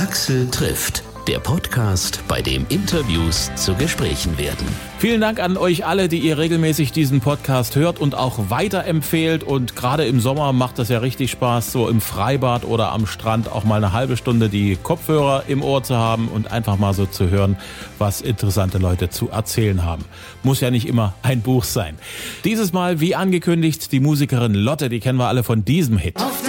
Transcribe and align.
Axel 0.00 0.50
trifft 0.50 1.04
der 1.28 1.38
Podcast, 1.38 2.24
bei 2.26 2.40
dem 2.40 2.66
Interviews 2.70 3.50
zu 3.54 3.74
Gesprächen 3.74 4.38
werden. 4.38 4.66
Vielen 4.98 5.20
Dank 5.20 5.38
an 5.38 5.56
euch 5.56 5.84
alle, 5.84 6.08
die 6.08 6.18
ihr 6.18 6.38
regelmäßig 6.38 6.92
diesen 6.92 7.20
Podcast 7.20 7.76
hört 7.76 8.00
und 8.00 8.14
auch 8.14 8.50
weiterempfehlt. 8.50 9.44
Und 9.44 9.76
gerade 9.76 10.06
im 10.06 10.20
Sommer 10.20 10.52
macht 10.52 10.78
es 10.78 10.88
ja 10.88 10.98
richtig 10.98 11.30
Spaß, 11.30 11.70
so 11.70 11.88
im 11.88 12.00
Freibad 12.00 12.64
oder 12.64 12.92
am 12.92 13.06
Strand 13.06 13.52
auch 13.52 13.64
mal 13.64 13.76
eine 13.76 13.92
halbe 13.92 14.16
Stunde 14.16 14.48
die 14.48 14.76
Kopfhörer 14.82 15.44
im 15.46 15.62
Ohr 15.62 15.82
zu 15.82 15.96
haben 15.96 16.28
und 16.28 16.50
einfach 16.50 16.78
mal 16.78 16.94
so 16.94 17.06
zu 17.06 17.30
hören, 17.30 17.56
was 17.98 18.22
interessante 18.22 18.78
Leute 18.78 19.10
zu 19.10 19.28
erzählen 19.28 19.84
haben. 19.84 20.04
Muss 20.42 20.60
ja 20.60 20.70
nicht 20.70 20.88
immer 20.88 21.14
ein 21.22 21.42
Buch 21.42 21.64
sein. 21.64 21.96
Dieses 22.44 22.72
Mal, 22.72 23.00
wie 23.00 23.14
angekündigt, 23.14 23.92
die 23.92 24.00
Musikerin 24.00 24.54
Lotte, 24.54 24.88
die 24.88 25.00
kennen 25.00 25.18
wir 25.18 25.28
alle 25.28 25.44
von 25.44 25.64
diesem 25.64 25.98
Hit. 25.98 26.16
Auf 26.16 26.42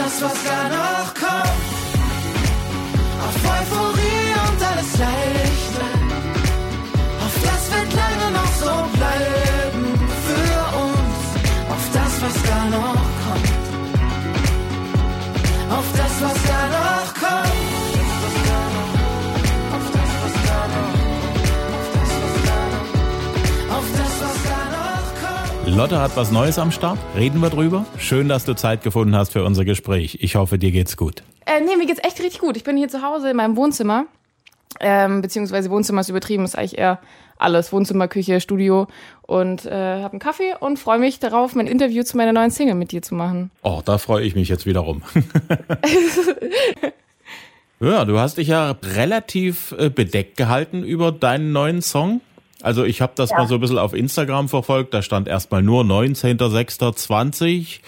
Lotte 25.81 25.99
hat 25.99 26.15
was 26.15 26.29
Neues 26.29 26.59
am 26.59 26.71
Start. 26.71 26.99
Reden 27.15 27.41
wir 27.41 27.49
drüber. 27.49 27.87
Schön, 27.97 28.29
dass 28.29 28.45
du 28.45 28.53
Zeit 28.53 28.83
gefunden 28.83 29.15
hast 29.15 29.31
für 29.31 29.43
unser 29.43 29.65
Gespräch. 29.65 30.19
Ich 30.21 30.35
hoffe, 30.35 30.59
dir 30.59 30.69
geht's 30.69 30.95
gut. 30.95 31.23
Äh, 31.47 31.59
nee, 31.61 31.75
mir 31.75 31.87
geht's 31.87 32.03
echt 32.03 32.19
richtig 32.19 32.39
gut. 32.39 32.55
Ich 32.55 32.63
bin 32.63 32.77
hier 32.77 32.87
zu 32.87 33.01
Hause 33.01 33.31
in 33.31 33.35
meinem 33.35 33.55
Wohnzimmer. 33.55 34.05
Ähm, 34.79 35.23
beziehungsweise 35.23 35.71
Wohnzimmer 35.71 36.01
ist 36.01 36.09
übertrieben, 36.09 36.45
ist 36.45 36.55
eigentlich 36.55 36.77
eher 36.77 36.99
alles. 37.39 37.73
Wohnzimmer, 37.73 38.07
Küche, 38.07 38.41
Studio. 38.41 38.85
Und 39.23 39.65
äh, 39.65 39.71
habe 39.71 40.11
einen 40.11 40.19
Kaffee 40.19 40.53
und 40.59 40.77
freue 40.77 40.99
mich 40.99 41.17
darauf, 41.17 41.55
mein 41.55 41.65
Interview 41.65 42.03
zu 42.03 42.15
meiner 42.15 42.31
neuen 42.31 42.51
Single 42.51 42.75
mit 42.75 42.91
dir 42.91 43.01
zu 43.01 43.15
machen. 43.15 43.49
Oh, 43.63 43.81
da 43.83 43.97
freue 43.97 44.23
ich 44.23 44.35
mich 44.35 44.49
jetzt 44.49 44.67
wiederum. 44.67 45.01
ja, 47.79 48.05
du 48.05 48.19
hast 48.19 48.37
dich 48.37 48.49
ja 48.49 48.75
relativ 48.83 49.73
äh, 49.79 49.89
bedeckt 49.89 50.37
gehalten 50.37 50.83
über 50.83 51.11
deinen 51.11 51.53
neuen 51.53 51.81
Song. 51.81 52.21
Also 52.63 52.83
ich 52.83 53.01
habe 53.01 53.13
das 53.15 53.31
mal 53.31 53.47
so 53.47 53.55
ein 53.55 53.61
bisschen 53.61 53.77
auf 53.77 53.93
Instagram 53.93 54.49
verfolgt. 54.49 54.93
Da 54.93 55.01
stand 55.01 55.27
erstmal 55.27 55.61
nur 55.61 55.83
19.06.20, 55.83 57.79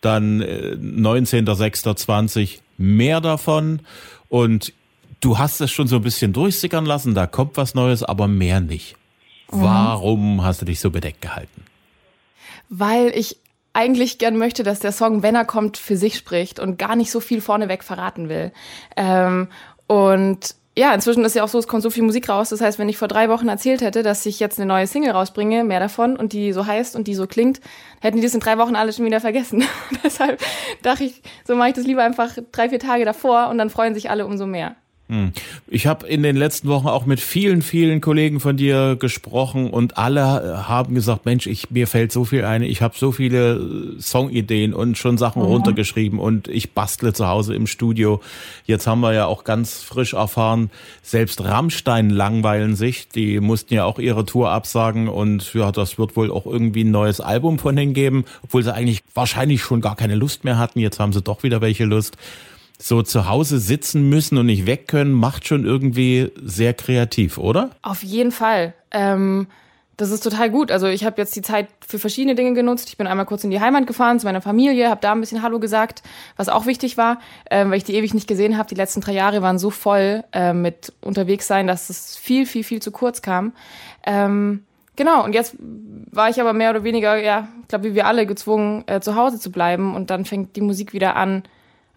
dann 0.00 0.40
äh, 0.40 0.76
19.06.20 0.80 2.58
mehr 2.76 3.20
davon. 3.20 3.80
Und 4.28 4.72
du 5.20 5.38
hast 5.38 5.60
es 5.60 5.70
schon 5.70 5.88
so 5.88 5.96
ein 5.96 6.02
bisschen 6.02 6.32
durchsickern 6.32 6.86
lassen. 6.86 7.14
Da 7.14 7.26
kommt 7.26 7.56
was 7.56 7.74
Neues, 7.74 8.02
aber 8.02 8.28
mehr 8.28 8.60
nicht. 8.60 8.96
Warum 9.48 10.44
hast 10.44 10.62
du 10.62 10.64
dich 10.64 10.80
so 10.80 10.90
bedeckt 10.90 11.22
gehalten? 11.22 11.64
Weil 12.68 13.08
ich 13.14 13.36
eigentlich 13.72 14.18
gern 14.18 14.36
möchte, 14.36 14.62
dass 14.62 14.80
der 14.80 14.92
Song, 14.92 15.22
wenn 15.22 15.34
er 15.34 15.44
kommt, 15.44 15.76
für 15.76 15.96
sich 15.96 16.16
spricht 16.16 16.58
und 16.60 16.78
gar 16.78 16.96
nicht 16.96 17.10
so 17.10 17.20
viel 17.20 17.40
vorneweg 17.40 17.84
verraten 17.84 18.28
will. 18.28 18.52
Ähm, 18.96 19.48
und 19.86 20.54
ja, 20.80 20.94
inzwischen 20.94 21.26
ist 21.26 21.34
ja 21.34 21.44
auch 21.44 21.48
so, 21.48 21.58
es 21.58 21.68
kommt 21.68 21.82
so 21.82 21.90
viel 21.90 22.02
Musik 22.02 22.30
raus. 22.30 22.48
Das 22.48 22.62
heißt, 22.62 22.78
wenn 22.78 22.88
ich 22.88 22.96
vor 22.96 23.06
drei 23.06 23.28
Wochen 23.28 23.50
erzählt 23.50 23.82
hätte, 23.82 24.02
dass 24.02 24.24
ich 24.24 24.40
jetzt 24.40 24.58
eine 24.58 24.64
neue 24.64 24.86
Single 24.86 25.10
rausbringe, 25.10 25.62
mehr 25.62 25.78
davon 25.78 26.16
und 26.16 26.32
die 26.32 26.54
so 26.54 26.64
heißt 26.64 26.96
und 26.96 27.06
die 27.06 27.14
so 27.14 27.26
klingt, 27.26 27.60
hätten 28.00 28.16
die 28.16 28.22
das 28.22 28.32
in 28.32 28.40
drei 28.40 28.56
Wochen 28.56 28.76
alle 28.76 28.90
schon 28.94 29.04
wieder 29.04 29.20
vergessen. 29.20 29.62
Deshalb 30.04 30.40
dachte 30.80 31.04
ich, 31.04 31.20
so 31.46 31.54
mache 31.54 31.68
ich 31.68 31.74
das 31.74 31.84
lieber 31.84 32.02
einfach 32.02 32.34
drei, 32.50 32.70
vier 32.70 32.78
Tage 32.78 33.04
davor 33.04 33.48
und 33.50 33.58
dann 33.58 33.68
freuen 33.68 33.94
sich 33.94 34.08
alle 34.08 34.24
umso 34.24 34.46
mehr. 34.46 34.74
Hm. 35.10 35.32
Ich 35.66 35.88
habe 35.88 36.06
in 36.06 36.22
den 36.22 36.36
letzten 36.36 36.68
Wochen 36.68 36.86
auch 36.86 37.04
mit 37.04 37.18
vielen, 37.18 37.62
vielen 37.62 38.00
Kollegen 38.00 38.38
von 38.38 38.56
dir 38.56 38.94
gesprochen 38.94 39.68
und 39.68 39.98
alle 39.98 40.68
haben 40.68 40.94
gesagt, 40.94 41.24
Mensch, 41.24 41.48
ich 41.48 41.68
mir 41.72 41.88
fällt 41.88 42.12
so 42.12 42.24
viel 42.24 42.44
ein, 42.44 42.62
ich 42.62 42.80
habe 42.80 42.94
so 42.96 43.10
viele 43.10 43.56
äh, 43.56 44.00
Songideen 44.00 44.72
und 44.72 44.96
schon 44.98 45.18
Sachen 45.18 45.42
runtergeschrieben 45.42 46.20
und 46.20 46.46
ich 46.46 46.74
bastle 46.74 47.12
zu 47.12 47.26
Hause 47.26 47.56
im 47.56 47.66
Studio. 47.66 48.20
Jetzt 48.66 48.86
haben 48.86 49.00
wir 49.00 49.12
ja 49.12 49.26
auch 49.26 49.42
ganz 49.42 49.82
frisch 49.82 50.12
erfahren, 50.12 50.70
selbst 51.02 51.42
Rammstein 51.42 52.10
langweilen 52.10 52.76
sich, 52.76 53.08
die 53.08 53.40
mussten 53.40 53.74
ja 53.74 53.86
auch 53.86 53.98
ihre 53.98 54.24
Tour 54.24 54.50
absagen 54.50 55.08
und 55.08 55.52
ja, 55.54 55.72
das 55.72 55.98
wird 55.98 56.14
wohl 56.14 56.30
auch 56.30 56.46
irgendwie 56.46 56.84
ein 56.84 56.92
neues 56.92 57.20
Album 57.20 57.58
von 57.58 57.74
denen 57.74 57.94
geben, 57.94 58.26
obwohl 58.44 58.62
sie 58.62 58.72
eigentlich 58.72 59.02
wahrscheinlich 59.12 59.62
schon 59.62 59.80
gar 59.80 59.96
keine 59.96 60.14
Lust 60.14 60.44
mehr 60.44 60.56
hatten. 60.56 60.78
Jetzt 60.78 61.00
haben 61.00 61.12
sie 61.12 61.20
doch 61.20 61.42
wieder 61.42 61.60
welche 61.60 61.84
Lust 61.84 62.16
so 62.82 63.02
zu 63.02 63.28
Hause 63.28 63.58
sitzen 63.58 64.08
müssen 64.08 64.38
und 64.38 64.46
nicht 64.46 64.66
weg 64.66 64.88
können, 64.88 65.12
macht 65.12 65.46
schon 65.46 65.64
irgendwie 65.64 66.32
sehr 66.42 66.74
kreativ, 66.74 67.36
oder? 67.38 67.70
Auf 67.82 68.02
jeden 68.02 68.32
Fall. 68.32 68.74
Ähm, 68.90 69.46
das 69.98 70.10
ist 70.10 70.22
total 70.22 70.48
gut. 70.50 70.70
Also 70.70 70.86
ich 70.86 71.04
habe 71.04 71.20
jetzt 71.20 71.36
die 71.36 71.42
Zeit 71.42 71.68
für 71.86 71.98
verschiedene 71.98 72.34
Dinge 72.34 72.54
genutzt. 72.54 72.88
Ich 72.88 72.96
bin 72.96 73.06
einmal 73.06 73.26
kurz 73.26 73.44
in 73.44 73.50
die 73.50 73.60
Heimat 73.60 73.86
gefahren 73.86 74.18
zu 74.18 74.26
meiner 74.26 74.40
Familie, 74.40 74.88
habe 74.88 75.02
da 75.02 75.12
ein 75.12 75.20
bisschen 75.20 75.42
Hallo 75.42 75.60
gesagt, 75.60 76.02
was 76.36 76.48
auch 76.48 76.64
wichtig 76.64 76.96
war, 76.96 77.18
ähm, 77.50 77.70
weil 77.70 77.76
ich 77.76 77.84
die 77.84 77.94
ewig 77.94 78.14
nicht 78.14 78.26
gesehen 78.26 78.56
habe. 78.56 78.68
Die 78.68 78.74
letzten 78.74 79.02
drei 79.02 79.12
Jahre 79.12 79.42
waren 79.42 79.58
so 79.58 79.68
voll 79.68 80.24
äh, 80.32 80.54
mit 80.54 80.94
unterwegs 81.02 81.46
sein, 81.46 81.66
dass 81.66 81.90
es 81.90 82.16
viel, 82.16 82.46
viel, 82.46 82.64
viel 82.64 82.80
zu 82.80 82.92
kurz 82.92 83.20
kam. 83.20 83.52
Ähm, 84.06 84.64
genau. 84.96 85.22
Und 85.22 85.34
jetzt 85.34 85.54
war 85.58 86.30
ich 86.30 86.40
aber 86.40 86.54
mehr 86.54 86.70
oder 86.70 86.82
weniger, 86.82 87.22
ja, 87.22 87.48
ich 87.60 87.68
glaube, 87.68 87.90
wie 87.90 87.94
wir 87.94 88.06
alle 88.06 88.24
gezwungen, 88.24 88.84
äh, 88.86 89.00
zu 89.00 89.16
Hause 89.16 89.38
zu 89.38 89.52
bleiben. 89.52 89.94
Und 89.94 90.08
dann 90.08 90.24
fängt 90.24 90.56
die 90.56 90.62
Musik 90.62 90.94
wieder 90.94 91.14
an, 91.14 91.42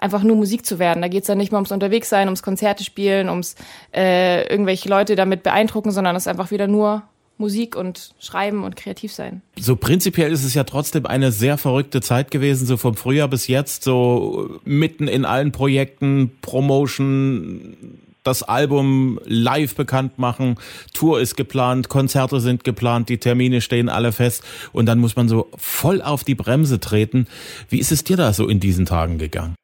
einfach 0.03 0.24
nur 0.24 0.36
Musik 0.36 0.66
zu 0.66 0.80
werden. 0.80 1.02
Da 1.02 1.08
geht's 1.08 1.28
dann 1.28 1.38
nicht 1.38 1.52
mehr 1.52 1.58
ums 1.58 1.72
Unterwegssein, 1.72 2.28
ums 2.28 2.44
Konzerte 2.44 2.84
spielen, 2.84 3.30
ums 3.30 3.56
äh, 3.96 4.46
irgendwelche 4.50 4.90
Leute 4.90 5.16
damit 5.16 5.44
beeindrucken, 5.44 5.91
sondern 5.91 6.16
es 6.16 6.24
ist 6.24 6.28
einfach 6.28 6.52
wieder 6.52 6.68
nur 6.68 7.03
Musik 7.38 7.75
und 7.75 8.13
Schreiben 8.19 8.63
und 8.63 8.75
kreativ 8.75 9.13
sein. 9.13 9.42
So 9.58 9.75
prinzipiell 9.75 10.31
ist 10.31 10.44
es 10.44 10.53
ja 10.53 10.66
trotzdem 10.66 11.06
eine 11.06 11.31
sehr 11.31 11.58
verrückte 11.58 12.02
Zeit 12.02 12.31
gewesen, 12.31 12.68
so 12.68 12.78
vom 12.78 12.96
Frühjahr 12.96 13.30
bis 13.30 13.47
jetzt, 13.47 13.84
so 13.84 14.59
mitten 14.66 15.08
in 15.08 15.25
allen 15.25 15.52
Projekten, 15.52 16.31
Promotion, 16.42 17.75
das 18.24 18.44
Album 18.44 19.19
live 19.25 19.75
bekannt 19.75 20.19
machen, 20.19 20.58
Tour 20.94 21.19
ist 21.19 21.36
geplant, 21.36 21.90
Konzerte 21.90 22.40
sind 22.40 22.63
geplant, 22.63 23.09
die 23.09 23.18
Termine 23.18 23.62
stehen 23.62 23.90
alle 23.90 24.12
fest 24.12 24.44
und 24.72 24.86
dann 24.86 25.00
muss 25.00 25.16
man 25.16 25.28
so 25.28 25.50
voll 25.58 26.02
auf 26.02 26.24
die 26.24 26.36
Bremse 26.36 26.80
treten. 26.80 27.28
Wie 27.69 27.80
ist 27.80 27.92
es 27.92 28.03
dir 28.03 28.18
da 28.18 28.31
so 28.31 28.47
in 28.47 28.59
diesen 28.59 28.86
Tagen 28.86 29.18
gegangen? 29.18 29.56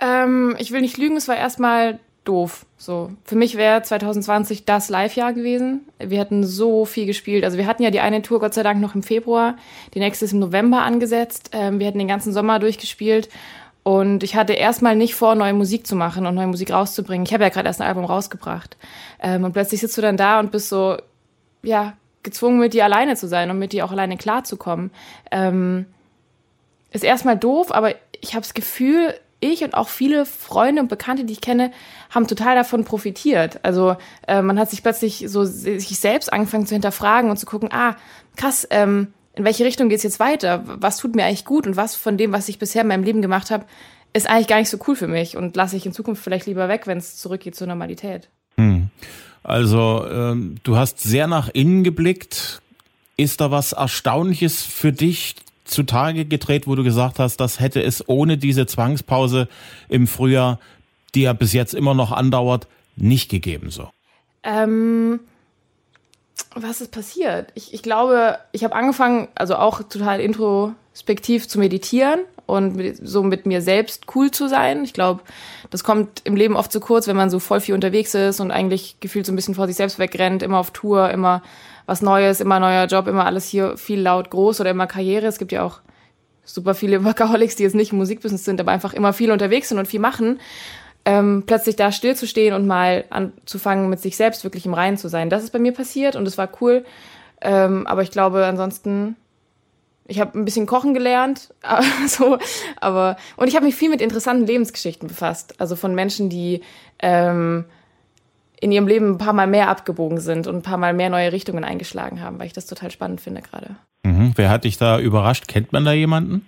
Ähm, 0.00 0.56
ich 0.58 0.72
will 0.72 0.80
nicht 0.80 0.98
lügen, 0.98 1.16
es 1.16 1.28
war 1.28 1.36
erstmal 1.36 1.98
doof. 2.24 2.66
So, 2.76 3.10
für 3.24 3.36
mich 3.36 3.56
wäre 3.56 3.82
2020 3.82 4.66
das 4.66 4.90
Live-Jahr 4.90 5.32
gewesen. 5.32 5.88
Wir 5.98 6.20
hätten 6.20 6.44
so 6.44 6.84
viel 6.84 7.06
gespielt. 7.06 7.42
Also 7.42 7.56
wir 7.56 7.66
hatten 7.66 7.82
ja 7.82 7.90
die 7.90 8.00
eine 8.00 8.22
Tour 8.22 8.38
Gott 8.38 8.54
sei 8.54 8.62
Dank 8.62 8.80
noch 8.80 8.94
im 8.94 9.02
Februar, 9.02 9.56
die 9.94 9.98
nächste 9.98 10.26
ist 10.26 10.32
im 10.32 10.38
November 10.38 10.82
angesetzt. 10.82 11.50
Ähm, 11.52 11.78
wir 11.78 11.86
hätten 11.86 11.98
den 11.98 12.08
ganzen 12.08 12.32
Sommer 12.32 12.58
durchgespielt 12.58 13.28
und 13.82 14.22
ich 14.22 14.36
hatte 14.36 14.52
erstmal 14.52 14.94
nicht 14.94 15.14
vor, 15.14 15.34
neue 15.34 15.54
Musik 15.54 15.86
zu 15.86 15.96
machen 15.96 16.26
und 16.26 16.34
neue 16.34 16.46
Musik 16.46 16.70
rauszubringen. 16.70 17.26
Ich 17.26 17.32
habe 17.32 17.44
ja 17.44 17.48
gerade 17.48 17.66
erst 17.66 17.80
ein 17.80 17.88
Album 17.88 18.04
rausgebracht 18.04 18.76
ähm, 19.20 19.44
und 19.44 19.52
plötzlich 19.52 19.80
sitzt 19.80 19.96
du 19.96 20.02
dann 20.02 20.18
da 20.18 20.38
und 20.38 20.52
bist 20.52 20.68
so, 20.68 20.98
ja, 21.62 21.94
gezwungen 22.22 22.58
mit 22.58 22.74
dir 22.74 22.84
alleine 22.84 23.16
zu 23.16 23.26
sein 23.26 23.50
und 23.50 23.58
mit 23.58 23.72
dir 23.72 23.86
auch 23.86 23.92
alleine 23.92 24.18
klarzukommen. 24.18 24.90
Ähm, 25.30 25.86
ist 26.90 27.04
erstmal 27.04 27.38
doof, 27.38 27.72
aber 27.72 27.94
ich 28.20 28.34
habe 28.34 28.42
das 28.42 28.54
Gefühl, 28.54 29.14
ich 29.40 29.62
und 29.62 29.74
auch 29.74 29.88
viele 29.88 30.26
Freunde 30.26 30.82
und 30.82 30.88
Bekannte, 30.88 31.24
die 31.24 31.32
ich 31.32 31.40
kenne, 31.40 31.70
haben 32.10 32.26
total 32.26 32.54
davon 32.54 32.84
profitiert. 32.84 33.60
Also 33.62 33.96
äh, 34.26 34.42
man 34.42 34.58
hat 34.58 34.70
sich 34.70 34.82
plötzlich 34.82 35.24
so 35.28 35.44
sich 35.44 35.98
selbst 35.98 36.32
angefangen 36.32 36.66
zu 36.66 36.74
hinterfragen 36.74 37.30
und 37.30 37.36
zu 37.38 37.46
gucken, 37.46 37.70
ah, 37.72 37.96
krass, 38.36 38.66
ähm, 38.70 39.08
in 39.34 39.44
welche 39.44 39.64
Richtung 39.64 39.88
geht's 39.88 40.02
jetzt 40.02 40.18
weiter? 40.18 40.64
Was 40.66 40.96
tut 40.96 41.14
mir 41.14 41.24
eigentlich 41.24 41.44
gut 41.44 41.66
und 41.66 41.76
was 41.76 41.94
von 41.94 42.16
dem, 42.16 42.32
was 42.32 42.48
ich 42.48 42.58
bisher 42.58 42.82
in 42.82 42.88
meinem 42.88 43.04
Leben 43.04 43.22
gemacht 43.22 43.50
habe, 43.50 43.66
ist 44.12 44.28
eigentlich 44.28 44.48
gar 44.48 44.58
nicht 44.58 44.70
so 44.70 44.78
cool 44.88 44.96
für 44.96 45.06
mich 45.06 45.36
und 45.36 45.54
lasse 45.54 45.76
ich 45.76 45.86
in 45.86 45.92
Zukunft 45.92 46.22
vielleicht 46.22 46.46
lieber 46.46 46.68
weg, 46.68 46.86
wenn 46.86 46.98
es 46.98 47.16
zurückgeht 47.16 47.54
zur 47.54 47.68
Normalität. 47.68 48.28
Hm. 48.56 48.90
Also 49.44 50.04
ähm, 50.10 50.56
du 50.64 50.76
hast 50.76 51.00
sehr 51.00 51.26
nach 51.26 51.48
innen 51.48 51.84
geblickt. 51.84 52.60
Ist 53.16 53.40
da 53.40 53.50
was 53.50 53.72
Erstaunliches 53.72 54.62
für 54.62 54.92
dich 54.92 55.36
zutage 55.68 56.24
gedreht, 56.24 56.66
wo 56.66 56.74
du 56.74 56.82
gesagt 56.82 57.18
hast, 57.18 57.38
das 57.38 57.60
hätte 57.60 57.82
es 57.82 58.08
ohne 58.08 58.38
diese 58.38 58.66
Zwangspause 58.66 59.48
im 59.88 60.06
Frühjahr, 60.06 60.58
die 61.14 61.22
ja 61.22 61.32
bis 61.32 61.52
jetzt 61.52 61.74
immer 61.74 61.94
noch 61.94 62.12
andauert, 62.12 62.66
nicht 62.96 63.30
gegeben 63.30 63.70
so? 63.70 63.88
Ähm, 64.42 65.20
was 66.54 66.80
ist 66.80 66.90
passiert? 66.90 67.52
Ich, 67.54 67.74
ich 67.74 67.82
glaube, 67.82 68.38
ich 68.52 68.64
habe 68.64 68.74
angefangen, 68.74 69.28
also 69.34 69.56
auch 69.56 69.82
total 69.82 70.20
introspektiv 70.20 71.48
zu 71.48 71.58
meditieren 71.58 72.20
und 72.46 72.76
mit, 72.76 72.98
so 73.06 73.22
mit 73.22 73.46
mir 73.46 73.60
selbst 73.60 74.06
cool 74.14 74.30
zu 74.30 74.48
sein. 74.48 74.84
Ich 74.84 74.94
glaube, 74.94 75.22
das 75.70 75.84
kommt 75.84 76.22
im 76.24 76.34
Leben 76.34 76.56
oft 76.56 76.72
zu 76.72 76.80
kurz, 76.80 77.06
wenn 77.06 77.16
man 77.16 77.30
so 77.30 77.38
voll 77.38 77.60
viel 77.60 77.74
unterwegs 77.74 78.14
ist 78.14 78.40
und 78.40 78.50
eigentlich 78.50 79.00
gefühlt 79.00 79.26
so 79.26 79.32
ein 79.32 79.36
bisschen 79.36 79.54
vor 79.54 79.66
sich 79.66 79.76
selbst 79.76 79.98
wegrennt, 79.98 80.42
immer 80.42 80.58
auf 80.58 80.70
Tour, 80.70 81.10
immer 81.10 81.42
was 81.88 82.02
Neues, 82.02 82.40
immer 82.40 82.60
neuer 82.60 82.84
Job, 82.84 83.08
immer 83.08 83.24
alles 83.24 83.46
hier 83.46 83.78
viel 83.78 84.00
laut 84.00 84.28
groß 84.28 84.60
oder 84.60 84.70
immer 84.70 84.86
Karriere. 84.86 85.26
Es 85.26 85.38
gibt 85.38 85.52
ja 85.52 85.62
auch 85.62 85.80
super 86.44 86.74
viele 86.74 87.02
Workaholics, 87.04 87.56
die 87.56 87.62
jetzt 87.62 87.74
nicht 87.74 87.92
im 87.92 87.98
Musikbusiness 87.98 88.44
sind, 88.44 88.60
aber 88.60 88.72
einfach 88.72 88.92
immer 88.92 89.14
viel 89.14 89.32
unterwegs 89.32 89.70
sind 89.70 89.78
und 89.78 89.88
viel 89.88 89.98
machen. 89.98 90.38
ähm, 91.06 91.44
plötzlich 91.46 91.76
da 91.76 91.90
stillzustehen 91.90 92.54
und 92.54 92.66
mal 92.66 93.04
anzufangen, 93.08 93.88
mit 93.88 94.00
sich 94.00 94.18
selbst 94.18 94.44
wirklich 94.44 94.66
im 94.66 94.74
Reinen 94.74 94.98
zu 94.98 95.08
sein. 95.08 95.30
Das 95.30 95.42
ist 95.42 95.50
bei 95.50 95.58
mir 95.58 95.72
passiert 95.72 96.14
und 96.14 96.28
es 96.28 96.36
war 96.36 96.50
cool. 96.60 96.84
Ähm, 97.40 97.86
aber 97.86 98.02
ich 98.02 98.10
glaube, 98.10 98.44
ansonsten, 98.44 99.16
ich 100.06 100.20
habe 100.20 100.38
ein 100.38 100.44
bisschen 100.44 100.66
kochen 100.66 100.92
gelernt, 100.92 101.54
so, 102.06 102.36
aber 102.80 103.16
und 103.36 103.48
ich 103.48 103.56
habe 103.56 103.64
mich 103.64 103.76
viel 103.76 103.88
mit 103.88 104.02
interessanten 104.02 104.46
Lebensgeschichten 104.46 105.08
befasst. 105.08 105.58
Also 105.58 105.74
von 105.74 105.94
Menschen, 105.94 106.28
die 106.28 106.60
ähm, 106.98 107.64
in 108.60 108.72
ihrem 108.72 108.86
Leben 108.86 109.12
ein 109.12 109.18
paar 109.18 109.32
Mal 109.32 109.46
mehr 109.46 109.68
abgebogen 109.68 110.18
sind 110.18 110.46
und 110.46 110.56
ein 110.56 110.62
paar 110.62 110.78
Mal 110.78 110.94
mehr 110.94 111.10
neue 111.10 111.32
Richtungen 111.32 111.64
eingeschlagen 111.64 112.20
haben, 112.20 112.38
weil 112.38 112.46
ich 112.46 112.52
das 112.52 112.66
total 112.66 112.90
spannend 112.90 113.20
finde 113.20 113.42
gerade. 113.42 113.76
Mhm. 114.04 114.32
Wer 114.36 114.50
hat 114.50 114.64
dich 114.64 114.78
da 114.78 114.98
überrascht? 114.98 115.48
Kennt 115.48 115.72
man 115.72 115.84
da 115.84 115.92
jemanden? 115.92 116.46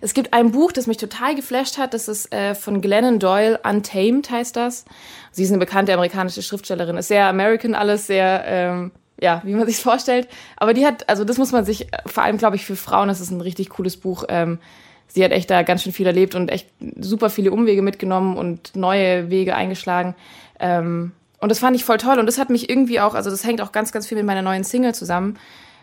Es 0.00 0.14
gibt 0.14 0.32
ein 0.32 0.52
Buch, 0.52 0.72
das 0.72 0.86
mich 0.86 0.96
total 0.96 1.34
geflasht 1.34 1.78
hat. 1.78 1.94
Das 1.94 2.08
ist 2.08 2.32
äh, 2.32 2.54
von 2.54 2.80
Glennon 2.80 3.18
Doyle, 3.18 3.60
Untamed 3.62 4.30
heißt 4.30 4.56
das. 4.56 4.84
Sie 5.32 5.42
ist 5.42 5.50
eine 5.50 5.58
bekannte 5.58 5.92
amerikanische 5.92 6.42
Schriftstellerin. 6.42 6.96
Ist 6.96 7.08
sehr 7.08 7.26
American 7.26 7.74
alles, 7.74 8.06
sehr, 8.06 8.44
ähm, 8.46 8.92
ja, 9.20 9.42
wie 9.44 9.54
man 9.54 9.66
sich 9.66 9.76
vorstellt. 9.76 10.28
Aber 10.56 10.74
die 10.74 10.86
hat, 10.86 11.08
also 11.08 11.24
das 11.24 11.38
muss 11.38 11.52
man 11.52 11.64
sich, 11.64 11.88
vor 12.06 12.22
allem 12.22 12.38
glaube 12.38 12.56
ich 12.56 12.64
für 12.64 12.76
Frauen, 12.76 13.08
das 13.08 13.20
ist 13.20 13.30
ein 13.30 13.40
richtig 13.40 13.70
cooles 13.70 13.96
Buch. 13.96 14.24
Ähm, 14.28 14.60
sie 15.08 15.24
hat 15.24 15.32
echt 15.32 15.50
da 15.50 15.62
ganz 15.62 15.82
schön 15.82 15.92
viel 15.92 16.06
erlebt 16.06 16.34
und 16.34 16.48
echt 16.48 16.68
super 16.98 17.28
viele 17.28 17.50
Umwege 17.50 17.82
mitgenommen 17.82 18.36
und 18.36 18.74
neue 18.76 19.30
Wege 19.30 19.54
eingeschlagen. 19.54 20.14
Ähm, 20.58 21.12
und 21.42 21.48
das 21.48 21.58
fand 21.58 21.74
ich 21.74 21.84
voll 21.84 21.98
toll. 21.98 22.20
Und 22.20 22.26
das 22.26 22.38
hat 22.38 22.50
mich 22.50 22.70
irgendwie 22.70 23.00
auch, 23.00 23.16
also 23.16 23.28
das 23.28 23.42
hängt 23.42 23.60
auch 23.60 23.72
ganz, 23.72 23.90
ganz 23.90 24.06
viel 24.06 24.16
mit 24.16 24.24
meiner 24.24 24.42
neuen 24.42 24.62
Single 24.62 24.94
zusammen. 24.94 25.36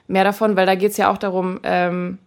Mehr 0.07 0.23
davon, 0.23 0.55
weil 0.55 0.65
da 0.65 0.75
geht's 0.75 0.95
ja 0.95 1.11
auch 1.11 1.17
darum, 1.17 1.59
ähm, 1.63 2.17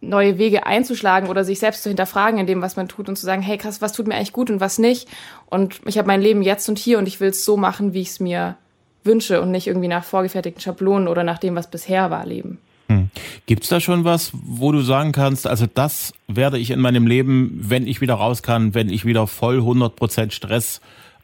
neue 0.00 0.38
Wege 0.38 0.64
einzuschlagen 0.64 1.28
oder 1.28 1.44
sich 1.44 1.58
selbst 1.58 1.82
zu 1.82 1.90
hinterfragen 1.90 2.40
in 2.40 2.46
dem, 2.46 2.62
was 2.62 2.76
man 2.76 2.88
tut 2.88 3.10
und 3.10 3.16
zu 3.16 3.26
sagen, 3.26 3.42
hey 3.42 3.58
krass, 3.58 3.82
was 3.82 3.92
tut 3.92 4.06
mir 4.06 4.14
eigentlich 4.14 4.32
gut 4.32 4.48
und 4.48 4.60
was 4.60 4.78
nicht. 4.78 5.06
Und 5.44 5.82
ich 5.84 5.98
habe 5.98 6.06
mein 6.06 6.22
Leben 6.22 6.40
jetzt 6.40 6.66
und 6.70 6.78
hier 6.78 6.98
und 6.98 7.06
ich 7.06 7.20
will 7.20 7.28
es 7.28 7.44
so 7.44 7.58
machen, 7.58 7.92
wie 7.92 8.00
ich 8.00 8.08
es 8.08 8.20
mir 8.20 8.56
wünsche 9.02 9.42
und 9.42 9.50
nicht 9.50 9.66
irgendwie 9.66 9.88
nach 9.88 10.02
vorgefertigten 10.02 10.62
Schablonen 10.62 11.08
oder 11.08 11.24
nach 11.24 11.38
dem, 11.38 11.56
was 11.56 11.70
bisher 11.70 12.10
war, 12.10 12.24
leben. 12.24 12.56
Hm. 12.88 13.10
Gibt 13.44 13.64
es 13.64 13.68
da 13.68 13.80
schon 13.80 14.04
was, 14.04 14.32
wo 14.32 14.72
du 14.72 14.80
sagen 14.80 15.12
kannst, 15.12 15.46
also 15.46 15.66
das 15.66 16.14
werde 16.26 16.56
ich 16.56 16.70
in 16.70 16.80
meinem 16.80 17.06
Leben, 17.06 17.60
wenn 17.60 17.86
ich 17.86 18.00
wieder 18.00 18.14
raus 18.14 18.42
kann, 18.42 18.72
wenn 18.72 18.88
ich 18.88 19.04
wieder 19.04 19.26
voll 19.26 19.58
100% 19.58 20.32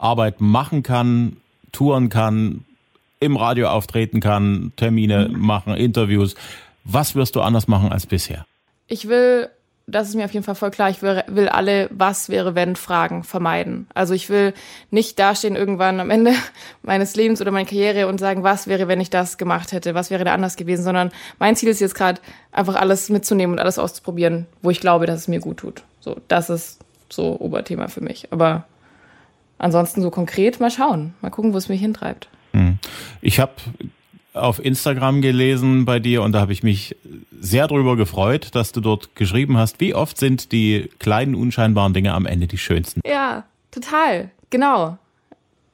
Stressarbeit 0.01 0.41
machen 0.41 0.83
kann, 0.83 1.37
touren 1.73 2.09
kann, 2.09 2.65
im 3.21 3.37
Radio 3.37 3.69
auftreten 3.69 4.21
kann, 4.21 4.73
Termine 4.77 5.29
mhm. 5.29 5.39
machen, 5.41 5.75
Interviews. 5.75 6.35
Was 6.85 7.15
wirst 7.15 7.37
du 7.37 7.43
anders 7.43 7.69
machen 7.69 7.93
als 7.93 8.07
bisher? 8.07 8.47
ich 8.91 9.07
will, 9.09 9.49
das 9.87 10.09
ist 10.09 10.17
mir 10.17 10.25
auf 10.25 10.33
jeden 10.33 10.45
Fall 10.45 10.57
voll 10.57 10.73
klar, 10.73 10.91
ich 10.91 11.01
will, 11.01 11.23
will 11.29 11.49
alle 11.49 11.89
Was 11.93 12.29
wäre 12.29 12.57
wenn 12.57 12.75
Fragen 12.75 13.23
vermeiden. 13.23 13.87
Also 13.95 14.15
ich 14.15 14.29
will 14.29 14.53
nicht 14.91 15.19
dastehen 15.19 15.55
irgendwann 15.55 16.01
am 16.01 16.11
Ende 16.11 16.33
meines 16.83 17.15
Lebens 17.15 17.41
oder 17.41 17.53
meiner 17.53 17.69
Karriere 17.69 18.09
und 18.09 18.19
sagen, 18.19 18.43
was 18.43 18.67
wäre, 18.67 18.89
wenn 18.89 19.01
ich 19.01 19.11
das 19.11 19.39
gemacht 19.39 19.71
hätte, 19.71 19.95
was 19.95 20.11
wäre 20.11 20.25
da 20.25 20.35
anders 20.35 20.57
gewesen, 20.57 20.83
sondern 20.83 21.13
mein 21.39 21.55
Ziel 21.55 21.69
ist 21.69 21.81
jetzt 21.81 21.95
gerade 21.95 22.21
einfach 22.51 22.75
alles 22.75 23.11
mitzunehmen 23.11 23.55
und 23.55 23.61
alles 23.61 23.79
auszuprobieren, 23.79 24.47
wo 24.61 24.71
ich 24.71 24.81
glaube, 24.81 25.07
dass 25.07 25.21
es 25.21 25.29
mir 25.29 25.41
gut 25.41 25.59
tut. 25.59 25.85
So, 26.01 26.17
das 26.27 26.51
ist 26.51 26.81
so 27.09 27.39
Oberthema 27.39 27.87
für 27.87 28.01
mich. 28.01 28.33
Aber 28.33 28.65
ansonsten 29.61 30.03
so 30.03 30.11
konkret 30.11 30.59
mal 30.59 30.71
schauen, 30.71 31.15
mal 31.21 31.31
gucken, 31.31 31.53
wo 31.53 31.59
es 31.59 31.69
mich 31.69 31.81
hintreibt. 31.81 32.29
Hm. 32.53 32.79
Ich 33.21 33.39
habe 33.39 33.53
auf 34.33 34.65
Instagram 34.65 35.23
gelesen 35.23 35.85
bei 35.85 35.99
dir 35.99 36.23
und 36.23 36.33
da 36.33 36.41
habe 36.41 36.53
ich 36.53 36.63
mich 36.63 36.97
sehr 37.39 37.69
drüber 37.69 37.97
gefreut, 37.97 38.55
dass 38.55 38.73
du 38.73 38.81
dort 38.81 39.15
geschrieben 39.15 39.57
hast, 39.57 39.81
wie 39.81 39.95
oft 39.95 40.17
sind 40.19 40.53
die 40.53 40.89
kleinen 40.99 41.35
unscheinbaren 41.35 41.95
Dinge 41.95 42.15
am 42.15 42.27
Ende 42.27 42.47
die 42.47 42.59
schönsten. 42.59 43.01
Ja, 43.05 43.45
total. 43.71 44.31
Genau. 44.51 44.99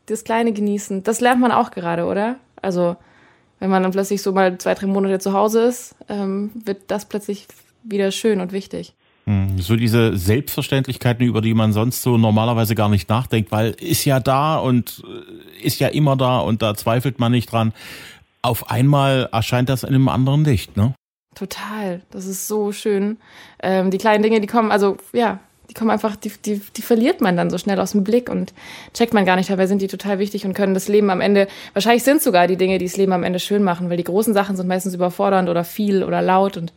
Das 0.06 0.25
kleine 0.25 0.53
genießen, 0.53 1.03
das 1.03 1.21
lernt 1.21 1.41
man 1.41 1.53
auch 1.53 1.71
gerade, 1.71 2.05
oder? 2.05 2.37
Also, 2.62 2.97
wenn 3.61 3.71
man 3.71 3.82
dann 3.82 3.93
plötzlich 3.93 4.23
so 4.23 4.32
mal 4.32 4.56
zwei, 4.59 4.75
drei 4.75 4.87
Monate 4.87 5.19
zu 5.19 5.32
Hause 5.32 5.65
ist, 5.65 5.94
ähm, 6.09 6.50
wird 6.55 6.82
das 6.89 7.06
plötzlich 7.06 7.47
wieder 7.82 8.11
schön 8.11 8.41
und 8.41 8.53
wichtig. 8.53 8.94
Hm, 9.28 9.58
so 9.61 9.76
diese 9.76 10.17
Selbstverständlichkeiten, 10.17 11.26
über 11.26 11.40
die 11.40 11.55
man 11.55 11.73
sonst 11.73 12.02
so 12.02 12.17
normalerweise 12.17 12.75
gar 12.75 12.88
nicht 12.88 13.08
nachdenkt, 13.08 13.50
weil 13.50 13.70
ist 13.73 14.05
ja 14.05 14.20
da 14.20 14.56
und 14.56 15.02
äh, 15.06 15.67
ist 15.67 15.81
ja 15.81 15.88
immer 15.88 16.17
da 16.17 16.38
und 16.38 16.62
da 16.62 16.75
zweifelt 16.75 17.19
man 17.19 17.32
nicht 17.32 17.50
dran 17.50 17.73
auf 18.46 18.70
einmal 18.70 19.28
erscheint 19.32 19.69
das 19.69 19.82
in 19.82 19.90
einem 19.90 20.08
anderen 20.08 20.44
Licht, 20.44 20.76
ne? 20.76 20.94
Total. 21.34 22.00
Das 22.11 22.26
ist 22.26 22.46
so 22.46 22.73
schön. 22.73 23.19
Ähm, 23.62 23.90
die 23.90 23.99
kleinen 23.99 24.23
Dinge, 24.23 24.40
die 24.40 24.46
kommen, 24.46 24.70
also 24.70 24.96
ja, 25.12 25.40
die 25.69 25.75
kommen 25.75 25.90
einfach, 25.90 26.17
die, 26.17 26.31
die, 26.44 26.61
die 26.76 26.82
verliert 26.82 27.20
man 27.20 27.37
dann 27.37 27.50
so 27.50 27.58
schnell 27.58 27.79
aus 27.81 27.93
dem 27.93 28.05
Blick 28.05 28.31
und 28.31 28.55
checkt 28.94 29.12
man 29.12 29.26
gar 29.26 29.37
nicht. 29.37 29.50
Dabei 29.50 29.67
sind 29.67 29.82
die 29.82 29.88
total 29.88 30.19
wichtig 30.19 30.46
und 30.46 30.55
können 30.55 30.75
das 30.75 30.88
Leben 30.88 31.11
am 31.11 31.20
Ende, 31.20 31.49
wahrscheinlich 31.75 32.05
sind 32.05 32.22
sogar 32.22 32.46
die 32.46 32.56
Dinge, 32.56 32.79
die 32.79 32.87
das 32.87 32.96
Leben 32.96 33.12
am 33.12 33.25
Ende 33.25 33.40
schön 33.40 33.64
machen, 33.64 33.90
weil 33.90 33.96
die 33.96 34.05
großen 34.05 34.32
Sachen 34.32 34.56
sind 34.56 34.69
meistens 34.69 34.94
überfordernd 34.94 35.49
oder 35.49 35.64
viel 35.64 36.05
oder 36.05 36.22
laut 36.22 36.56
und 36.56 36.72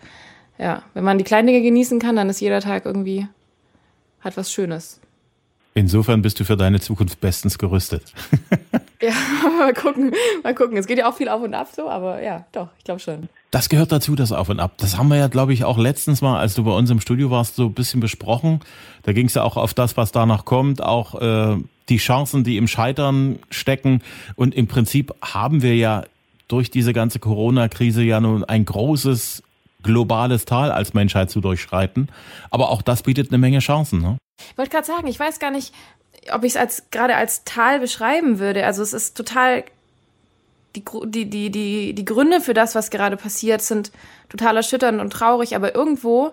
ja, 0.59 0.83
wenn 0.93 1.03
man 1.03 1.17
die 1.17 1.23
kleinen 1.23 1.47
Dinge 1.47 1.61
genießen 1.61 1.99
kann, 1.99 2.15
dann 2.15 2.29
ist 2.29 2.41
jeder 2.41 2.59
Tag 2.59 2.85
irgendwie, 2.85 3.27
hat 4.21 4.37
was 4.37 4.51
Schönes. 4.51 4.99
Insofern 5.73 6.21
bist 6.21 6.39
du 6.39 6.43
für 6.43 6.57
deine 6.57 6.79
Zukunft 6.81 7.21
bestens 7.21 7.57
gerüstet. 7.57 8.03
ja, 9.01 9.13
mal 9.57 9.73
gucken, 9.73 10.11
mal 10.43 10.53
gucken. 10.53 10.77
Es 10.77 10.87
geht 10.87 10.97
ja 10.97 11.09
auch 11.09 11.15
viel 11.15 11.29
auf 11.29 11.41
und 11.41 11.53
ab 11.53 11.69
so, 11.73 11.89
aber 11.89 12.21
ja, 12.21 12.45
doch, 12.51 12.67
ich 12.77 12.83
glaube 12.83 12.99
schon. 12.99 13.29
Das 13.51 13.69
gehört 13.69 13.91
dazu, 13.91 14.15
das 14.15 14.31
Auf 14.31 14.49
und 14.49 14.59
Ab. 14.59 14.73
Das 14.77 14.97
haben 14.97 15.07
wir 15.07 15.17
ja, 15.17 15.27
glaube 15.27 15.53
ich, 15.53 15.63
auch 15.63 15.77
letztens 15.77 16.21
mal, 16.21 16.39
als 16.39 16.53
du 16.53 16.63
bei 16.63 16.71
uns 16.71 16.89
im 16.89 16.99
Studio 16.99 17.31
warst, 17.31 17.55
so 17.55 17.65
ein 17.65 17.73
bisschen 17.73 17.99
besprochen. 17.99 18.59
Da 19.03 19.13
ging 19.13 19.25
es 19.25 19.33
ja 19.33 19.43
auch 19.43 19.57
auf 19.57 19.73
das, 19.73 19.97
was 19.97 20.11
danach 20.11 20.45
kommt, 20.45 20.83
auch 20.83 21.19
äh, 21.19 21.57
die 21.87 21.97
Chancen, 21.97 22.43
die 22.43 22.57
im 22.57 22.67
Scheitern 22.67 23.39
stecken. 23.49 24.01
Und 24.35 24.53
im 24.53 24.67
Prinzip 24.67 25.15
haben 25.21 25.63
wir 25.63 25.75
ja 25.75 26.03
durch 26.47 26.69
diese 26.69 26.93
ganze 26.93 27.19
Corona-Krise 27.19 28.03
ja 28.03 28.19
nun 28.19 28.43
ein 28.43 28.65
großes 28.65 29.41
globales 29.83 30.45
Tal 30.45 30.71
als 30.71 30.93
Menschheit 30.93 31.29
zu 31.29 31.41
durchschreiten. 31.41 32.09
Aber 32.49 32.69
auch 32.69 32.81
das 32.81 33.03
bietet 33.03 33.29
eine 33.29 33.37
Menge 33.37 33.59
Chancen. 33.59 34.01
Ne? 34.01 34.17
Ich 34.51 34.57
wollte 34.57 34.71
gerade 34.71 34.87
sagen, 34.87 35.07
ich 35.07 35.19
weiß 35.19 35.39
gar 35.39 35.51
nicht, 35.51 35.73
ob 36.33 36.43
ich 36.43 36.53
es 36.53 36.57
als 36.57 36.89
gerade 36.91 37.15
als 37.15 37.43
Tal 37.43 37.79
beschreiben 37.79 38.39
würde. 38.39 38.65
Also 38.65 38.81
es 38.83 38.93
ist 38.93 39.15
total 39.15 39.63
die, 40.75 40.83
die, 41.05 41.29
die, 41.29 41.49
die, 41.49 41.93
die 41.93 42.05
Gründe 42.05 42.41
für 42.41 42.53
das, 42.53 42.75
was 42.75 42.89
gerade 42.89 43.17
passiert, 43.17 43.61
sind 43.61 43.91
total 44.29 44.57
erschütternd 44.57 45.01
und 45.01 45.11
traurig, 45.11 45.55
aber 45.55 45.73
irgendwo, 45.73 46.31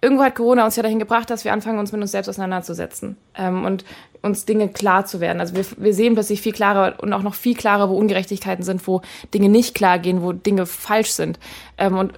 irgendwo 0.00 0.24
hat 0.24 0.34
Corona 0.34 0.64
uns 0.64 0.76
ja 0.76 0.82
dahin 0.82 0.98
gebracht, 0.98 1.30
dass 1.30 1.44
wir 1.44 1.52
anfangen, 1.52 1.78
uns 1.78 1.92
mit 1.92 2.00
uns 2.00 2.10
selbst 2.10 2.28
auseinanderzusetzen 2.28 3.16
ähm, 3.36 3.64
und 3.64 3.84
uns 4.20 4.44
Dinge 4.44 4.68
klar 4.68 5.06
zu 5.06 5.20
werden. 5.20 5.40
Also 5.40 5.54
wir, 5.54 5.64
wir 5.76 5.94
sehen 5.94 6.14
plötzlich 6.14 6.42
viel 6.42 6.52
klarer 6.52 6.94
und 7.00 7.12
auch 7.12 7.22
noch 7.22 7.34
viel 7.34 7.54
klarer, 7.54 7.88
wo 7.88 7.94
Ungerechtigkeiten 7.94 8.64
sind, 8.64 8.86
wo 8.86 9.02
Dinge 9.32 9.48
nicht 9.48 9.74
klar 9.74 9.98
gehen, 9.98 10.22
wo 10.22 10.32
Dinge 10.32 10.66
falsch 10.66 11.10
sind. 11.10 11.38
Ähm, 11.78 11.96
und 11.96 12.12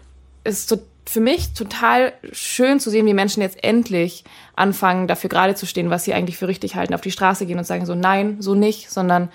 ist 0.44 0.68
total 0.68 0.94
für 1.06 1.20
mich 1.20 1.52
total 1.52 2.12
schön 2.32 2.80
zu 2.80 2.90
sehen, 2.90 3.06
wie 3.06 3.14
Menschen 3.14 3.42
jetzt 3.42 3.62
endlich 3.62 4.24
anfangen, 4.56 5.06
dafür 5.06 5.28
gerade 5.28 5.54
zu 5.54 5.66
stehen, 5.66 5.90
was 5.90 6.04
sie 6.04 6.14
eigentlich 6.14 6.38
für 6.38 6.48
richtig 6.48 6.76
halten, 6.76 6.94
auf 6.94 7.00
die 7.00 7.10
Straße 7.10 7.46
gehen 7.46 7.58
und 7.58 7.64
sagen 7.64 7.86
so, 7.86 7.94
nein, 7.94 8.36
so 8.40 8.54
nicht, 8.54 8.90
sondern 8.90 9.28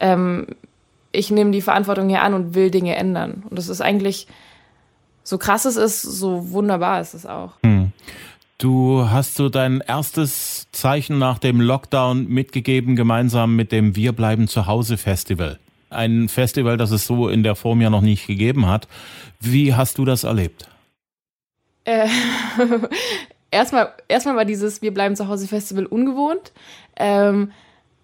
ähm, 0.00 0.46
ich 1.12 1.30
nehme 1.30 1.50
die 1.50 1.62
Verantwortung 1.62 2.08
hier 2.08 2.22
an 2.22 2.34
und 2.34 2.54
will 2.54 2.70
Dinge 2.70 2.96
ändern. 2.96 3.44
Und 3.48 3.58
das 3.58 3.68
ist 3.68 3.80
eigentlich, 3.80 4.26
so 5.22 5.38
krass 5.38 5.64
es 5.64 5.76
ist, 5.76 6.02
so 6.02 6.50
wunderbar 6.50 7.00
ist 7.00 7.14
es 7.14 7.26
auch. 7.26 7.52
Hm. 7.62 7.92
Du 8.58 9.08
hast 9.10 9.34
so 9.34 9.48
dein 9.48 9.80
erstes 9.80 10.68
Zeichen 10.72 11.18
nach 11.18 11.38
dem 11.38 11.60
Lockdown 11.60 12.28
mitgegeben, 12.28 12.96
gemeinsam 12.96 13.56
mit 13.56 13.72
dem 13.72 13.96
Wir 13.96 14.12
bleiben 14.12 14.48
zu 14.48 14.66
Hause 14.66 14.96
Festival. 14.96 15.58
Ein 15.92 16.28
Festival, 16.28 16.76
das 16.76 16.90
es 16.90 17.06
so 17.06 17.28
in 17.28 17.42
der 17.42 17.54
Form 17.54 17.80
ja 17.80 17.90
noch 17.90 18.00
nicht 18.00 18.26
gegeben 18.26 18.66
hat. 18.66 18.88
Wie 19.40 19.74
hast 19.74 19.98
du 19.98 20.04
das 20.04 20.24
erlebt? 20.24 20.68
Äh, 21.84 22.08
erstmal, 23.50 23.92
erstmal 24.08 24.36
war 24.36 24.44
dieses 24.44 24.82
Wir 24.82 24.92
bleiben 24.92 25.16
zu 25.16 25.28
Hause 25.28 25.48
Festival 25.48 25.86
ungewohnt. 25.86 26.52
Ähm, 26.96 27.52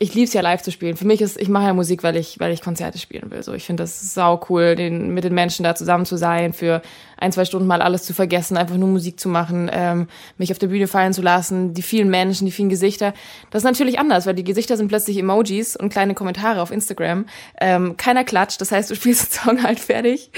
ich 0.01 0.15
liebe 0.15 0.27
es 0.27 0.33
ja 0.33 0.43
live 0.43 0.63
zu 0.63 0.71
spielen. 0.71 0.97
Für 0.97 1.07
mich 1.07 1.21
ist, 1.21 1.41
ich 1.41 1.49
mache 1.49 1.65
ja 1.65 1.75
Musik, 1.75 2.05
weil 2.05 2.17
ich, 2.17 2.39
weil 2.39 2.53
ich 2.53 2.63
Konzerte 2.63 2.99
spielen 2.99 3.33
will. 3.33 3.43
So, 3.43 3.53
ich 3.53 3.65
finde 3.65 3.83
das 3.83 4.15
sau 4.15 4.41
cool, 4.49 4.77
den, 4.77 5.13
mit 5.13 5.25
den 5.25 5.35
Menschen 5.35 5.65
da 5.65 5.75
zusammen 5.75 6.07
zu 6.07 6.17
sein, 6.17 6.53
für 6.53 6.83
ein, 7.17 7.33
zwei 7.33 7.45
Stunden 7.45 7.67
mal 7.67 7.83
alles 7.83 8.05
zu 8.05 8.15
vergessen, 8.15 8.57
einfach 8.57 8.77
nur 8.77 8.89
Musik 8.89 9.19
zu 9.19 9.29
machen, 9.29 9.69
ähm, 9.73 10.07
mich 10.37 10.53
auf 10.53 10.59
der 10.59 10.69
Bühne 10.69 10.87
fallen 10.87 11.13
zu 11.13 11.21
lassen, 11.21 11.75
die 11.75 11.83
vielen 11.83 12.11
Menschen, 12.11 12.47
die 12.47 12.53
vielen 12.53 12.69
Gesichter. 12.69 13.13
Das 13.51 13.61
ist 13.61 13.65
natürlich 13.65 13.99
anders, 13.99 14.25
weil 14.25 14.35
die 14.35 14.45
Gesichter 14.45 14.77
sind 14.77 14.87
plötzlich 14.87 15.19
Emojis 15.19 15.75
und 15.75 15.89
kleine 15.89 16.15
Kommentare 16.15 16.63
auf 16.63 16.71
Instagram. 16.71 17.27
Ähm, 17.61 17.97
keiner 17.97 18.23
klatscht, 18.23 18.61
das 18.61 18.71
heißt, 18.71 18.89
du 18.91 18.95
spielst 18.97 19.35
den 19.35 19.41
Song 19.41 19.63
halt 19.65 19.81
fertig 19.81 20.31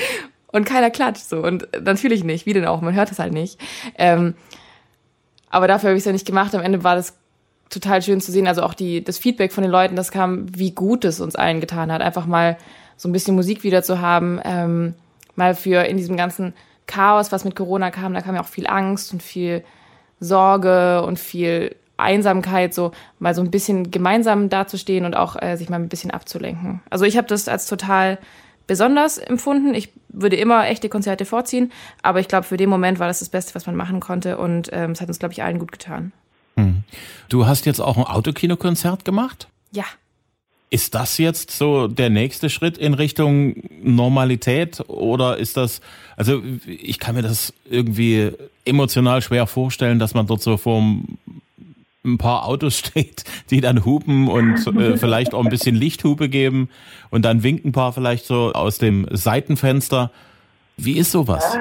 und 0.46 0.64
keiner 0.64 0.90
klatscht 0.90 1.28
so. 1.28 1.38
Und 1.42 1.68
natürlich 1.84 2.24
nicht, 2.24 2.46
wie 2.46 2.54
denn 2.54 2.64
auch, 2.64 2.80
man 2.80 2.94
hört 2.94 3.12
es 3.12 3.18
halt 3.18 3.34
nicht. 3.34 3.60
Ähm, 3.98 4.34
aber 5.50 5.68
dafür 5.68 5.90
habe 5.90 5.96
ich 5.96 6.02
es 6.02 6.06
ja 6.06 6.12
nicht 6.12 6.26
gemacht. 6.26 6.54
Am 6.54 6.62
Ende 6.62 6.82
war 6.84 6.94
das 6.94 7.19
total 7.70 8.02
schön 8.02 8.20
zu 8.20 8.32
sehen. 8.32 8.46
Also 8.46 8.62
auch 8.62 8.74
die, 8.74 9.02
das 9.02 9.18
Feedback 9.18 9.52
von 9.52 9.62
den 9.62 9.70
Leuten, 9.70 9.96
das 9.96 10.10
kam, 10.10 10.46
wie 10.56 10.72
gut 10.72 11.04
es 11.04 11.20
uns 11.20 11.36
allen 11.36 11.60
getan 11.60 11.90
hat. 11.90 12.02
Einfach 12.02 12.26
mal 12.26 12.58
so 12.96 13.08
ein 13.08 13.12
bisschen 13.12 13.34
Musik 13.34 13.62
wieder 13.62 13.82
zu 13.82 14.00
haben, 14.00 14.40
ähm, 14.44 14.94
mal 15.36 15.54
für 15.54 15.84
in 15.86 15.96
diesem 15.96 16.16
ganzen 16.16 16.52
Chaos, 16.86 17.32
was 17.32 17.44
mit 17.44 17.56
Corona 17.56 17.90
kam, 17.90 18.12
da 18.12 18.20
kam 18.20 18.34
ja 18.34 18.42
auch 18.42 18.48
viel 18.48 18.66
Angst 18.66 19.12
und 19.12 19.22
viel 19.22 19.64
Sorge 20.18 21.02
und 21.02 21.18
viel 21.18 21.76
Einsamkeit, 21.96 22.74
so 22.74 22.92
mal 23.18 23.34
so 23.34 23.42
ein 23.42 23.50
bisschen 23.50 23.90
gemeinsam 23.90 24.48
dazustehen 24.48 25.04
und 25.04 25.14
auch 25.14 25.40
äh, 25.40 25.56
sich 25.56 25.68
mal 25.68 25.76
ein 25.76 25.88
bisschen 25.88 26.10
abzulenken. 26.10 26.80
Also 26.90 27.04
ich 27.04 27.16
habe 27.16 27.28
das 27.28 27.48
als 27.48 27.66
total 27.66 28.18
besonders 28.66 29.18
empfunden. 29.18 29.74
Ich 29.74 29.92
würde 30.08 30.36
immer 30.36 30.66
echte 30.66 30.88
Konzerte 30.88 31.24
vorziehen, 31.24 31.72
aber 32.02 32.20
ich 32.20 32.28
glaube, 32.28 32.44
für 32.44 32.56
den 32.56 32.68
Moment 32.68 32.98
war 32.98 33.06
das 33.06 33.20
das 33.20 33.28
Beste, 33.28 33.54
was 33.54 33.66
man 33.66 33.76
machen 33.76 34.00
konnte 34.00 34.36
und 34.36 34.70
ähm, 34.72 34.92
es 34.92 35.00
hat 35.00 35.08
uns, 35.08 35.18
glaube 35.18 35.32
ich, 35.32 35.42
allen 35.42 35.58
gut 35.58 35.72
getan. 35.72 36.12
Hm. 36.57 36.85
Du 37.28 37.47
hast 37.47 37.66
jetzt 37.66 37.80
auch 37.80 37.97
ein 37.97 38.04
Autokinokonzert 38.04 39.04
gemacht? 39.04 39.49
Ja. 39.73 39.85
Ist 40.71 40.95
das 40.95 41.19
jetzt 41.19 41.50
so 41.50 41.88
der 41.88 42.11
nächste 42.11 42.49
Schritt 42.49 42.78
in 42.78 42.95
Richtung 42.95 43.57
Normalität 43.83 44.80
oder 44.88 45.37
ist 45.37 45.57
das, 45.57 45.80
also 46.16 46.42
ich 46.66 47.00
kann 47.00 47.16
mir 47.16 47.23
das 47.23 47.52
irgendwie 47.69 48.33
emotional 48.64 49.21
schwer 49.21 49.47
vorstellen, 49.49 49.99
dass 49.99 50.14
man 50.14 50.28
dort 50.28 50.42
so 50.42 50.57
vor 50.57 50.80
ein 52.04 52.19
paar 52.19 52.47
Autos 52.47 52.78
steht, 52.87 53.25
die 53.50 53.61
dann 53.61 53.85
hupen 53.85 54.28
und 54.28 54.66
äh, 54.76 54.97
vielleicht 54.97 55.35
auch 55.35 55.45
ein 55.45 55.50
bisschen 55.50 55.75
Lichthupe 55.75 56.28
geben 56.28 56.69
und 57.11 57.25
dann 57.25 57.42
winken 57.42 57.71
ein 57.71 57.73
paar 57.73 57.92
vielleicht 57.92 58.26
so 58.26 58.52
aus 58.52 58.78
dem 58.78 59.07
Seitenfenster. 59.11 60.11
Wie 60.76 60.99
ist 60.99 61.11
sowas? 61.11 61.59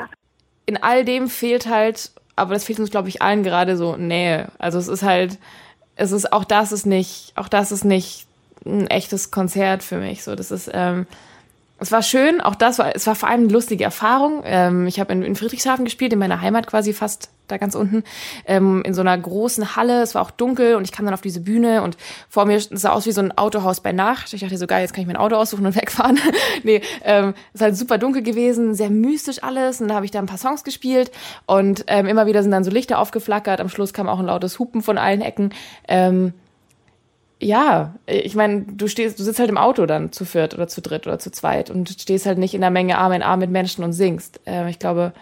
In 0.65 0.77
all 0.77 1.03
dem 1.03 1.29
fehlt 1.29 1.67
halt, 1.67 2.11
aber 2.39 2.53
das 2.53 2.63
fehlt 2.63 2.79
uns, 2.79 2.91
glaube 2.91 3.09
ich, 3.09 3.21
allen 3.21 3.43
gerade 3.43 3.77
so 3.77 3.95
Nähe. 3.95 4.49
Also 4.57 4.79
es 4.79 4.87
ist 4.87 5.03
halt, 5.03 5.37
es 5.95 6.11
ist 6.11 6.31
auch 6.33 6.43
das 6.43 6.71
ist 6.71 6.85
nicht, 6.85 7.33
auch 7.35 7.47
das 7.47 7.71
ist 7.71 7.83
nicht 7.85 8.25
ein 8.65 8.87
echtes 8.87 9.31
Konzert 9.31 9.83
für 9.83 9.97
mich. 9.97 10.23
So, 10.23 10.35
das 10.35 10.51
ist, 10.51 10.69
ähm, 10.73 11.05
es 11.79 11.91
war 11.91 12.01
schön, 12.03 12.41
auch 12.41 12.55
das 12.55 12.79
war, 12.79 12.95
es 12.95 13.07
war 13.07 13.15
vor 13.15 13.29
allem 13.29 13.43
eine 13.43 13.53
lustige 13.53 13.83
Erfahrung. 13.83 14.41
Ähm, 14.45 14.87
ich 14.87 14.99
habe 14.99 15.13
in, 15.13 15.23
in, 15.23 15.35
Friedrichshafen 15.35 15.85
gespielt, 15.85 16.13
in 16.13 16.19
meiner 16.19 16.41
Heimat 16.41 16.67
quasi 16.67 16.93
fast 16.93 17.29
da 17.47 17.57
ganz 17.57 17.73
unten, 17.73 18.03
ähm, 18.45 18.83
in 18.85 18.93
so 18.93 19.01
einer 19.01 19.17
großen 19.17 19.75
Halle. 19.75 20.01
Es 20.01 20.13
war 20.13 20.21
auch 20.21 20.31
dunkel 20.31 20.75
und 20.75 20.83
ich 20.83 20.91
kam 20.91 21.05
dann 21.05 21.13
auf 21.13 21.21
diese 21.21 21.39
Bühne 21.39 21.81
und 21.81 21.97
vor 22.29 22.45
mir 22.45 22.59
sah 22.59 22.91
aus 22.91 23.05
wie 23.05 23.11
so 23.11 23.21
ein 23.21 23.35
Autohaus 23.37 23.81
bei 23.81 23.91
Nacht. 23.91 24.33
Ich 24.33 24.41
dachte 24.41 24.57
so 24.57 24.67
geil, 24.67 24.81
jetzt 24.81 24.93
kann 24.93 25.01
ich 25.01 25.07
mein 25.07 25.17
Auto 25.17 25.35
aussuchen 25.35 25.65
und 25.65 25.75
wegfahren. 25.81 26.19
nee, 26.63 26.81
ähm, 27.03 27.33
es 27.53 27.61
ist 27.61 27.61
halt 27.61 27.77
super 27.77 27.97
dunkel 27.97 28.21
gewesen, 28.21 28.75
sehr 28.75 28.89
mystisch 28.89 29.41
alles. 29.43 29.81
Und 29.81 29.87
da 29.87 29.95
habe 29.95 30.05
ich 30.05 30.11
da 30.11 30.19
ein 30.19 30.27
paar 30.27 30.37
Songs 30.37 30.63
gespielt 30.63 31.11
und 31.45 31.85
ähm, 31.87 32.05
immer 32.05 32.25
wieder 32.25 32.43
sind 32.43 32.51
dann 32.51 32.63
so 32.63 32.71
Lichter 32.71 32.99
aufgeflackert. 32.99 33.61
Am 33.61 33.69
Schluss 33.69 33.93
kam 33.93 34.07
auch 34.07 34.19
ein 34.19 34.25
lautes 34.25 34.59
Hupen 34.59 34.81
von 34.81 34.97
allen 34.97 35.21
Ecken. 35.21 35.53
Ähm, 37.39 37.47
ja, 37.47 37.95
ich 38.05 38.35
meine, 38.35 38.61
du 38.63 38.87
stehst, 38.87 39.19
du 39.19 39.23
sitzt 39.23 39.39
halt 39.39 39.49
im 39.49 39.57
Auto 39.57 39.85
dann 39.85 40.11
zu 40.11 40.25
viert 40.25 40.53
oder 40.53 40.67
zu 40.67 40.81
dritt 40.81 41.07
oder 41.07 41.19
zu 41.19 41.31
zweit 41.31 41.69
und 41.69 41.89
stehst 41.89 42.25
halt 42.25 42.37
nicht 42.37 42.53
in 42.53 42.61
der 42.61 42.69
Menge 42.69 42.97
Arm 42.97 43.13
in 43.13 43.23
Arm 43.23 43.39
mit 43.39 43.49
Menschen 43.49 43.83
und 43.83 43.93
singst. 43.93 44.41
Äh, 44.45 44.69
ich 44.69 44.79
glaube, 44.79 45.13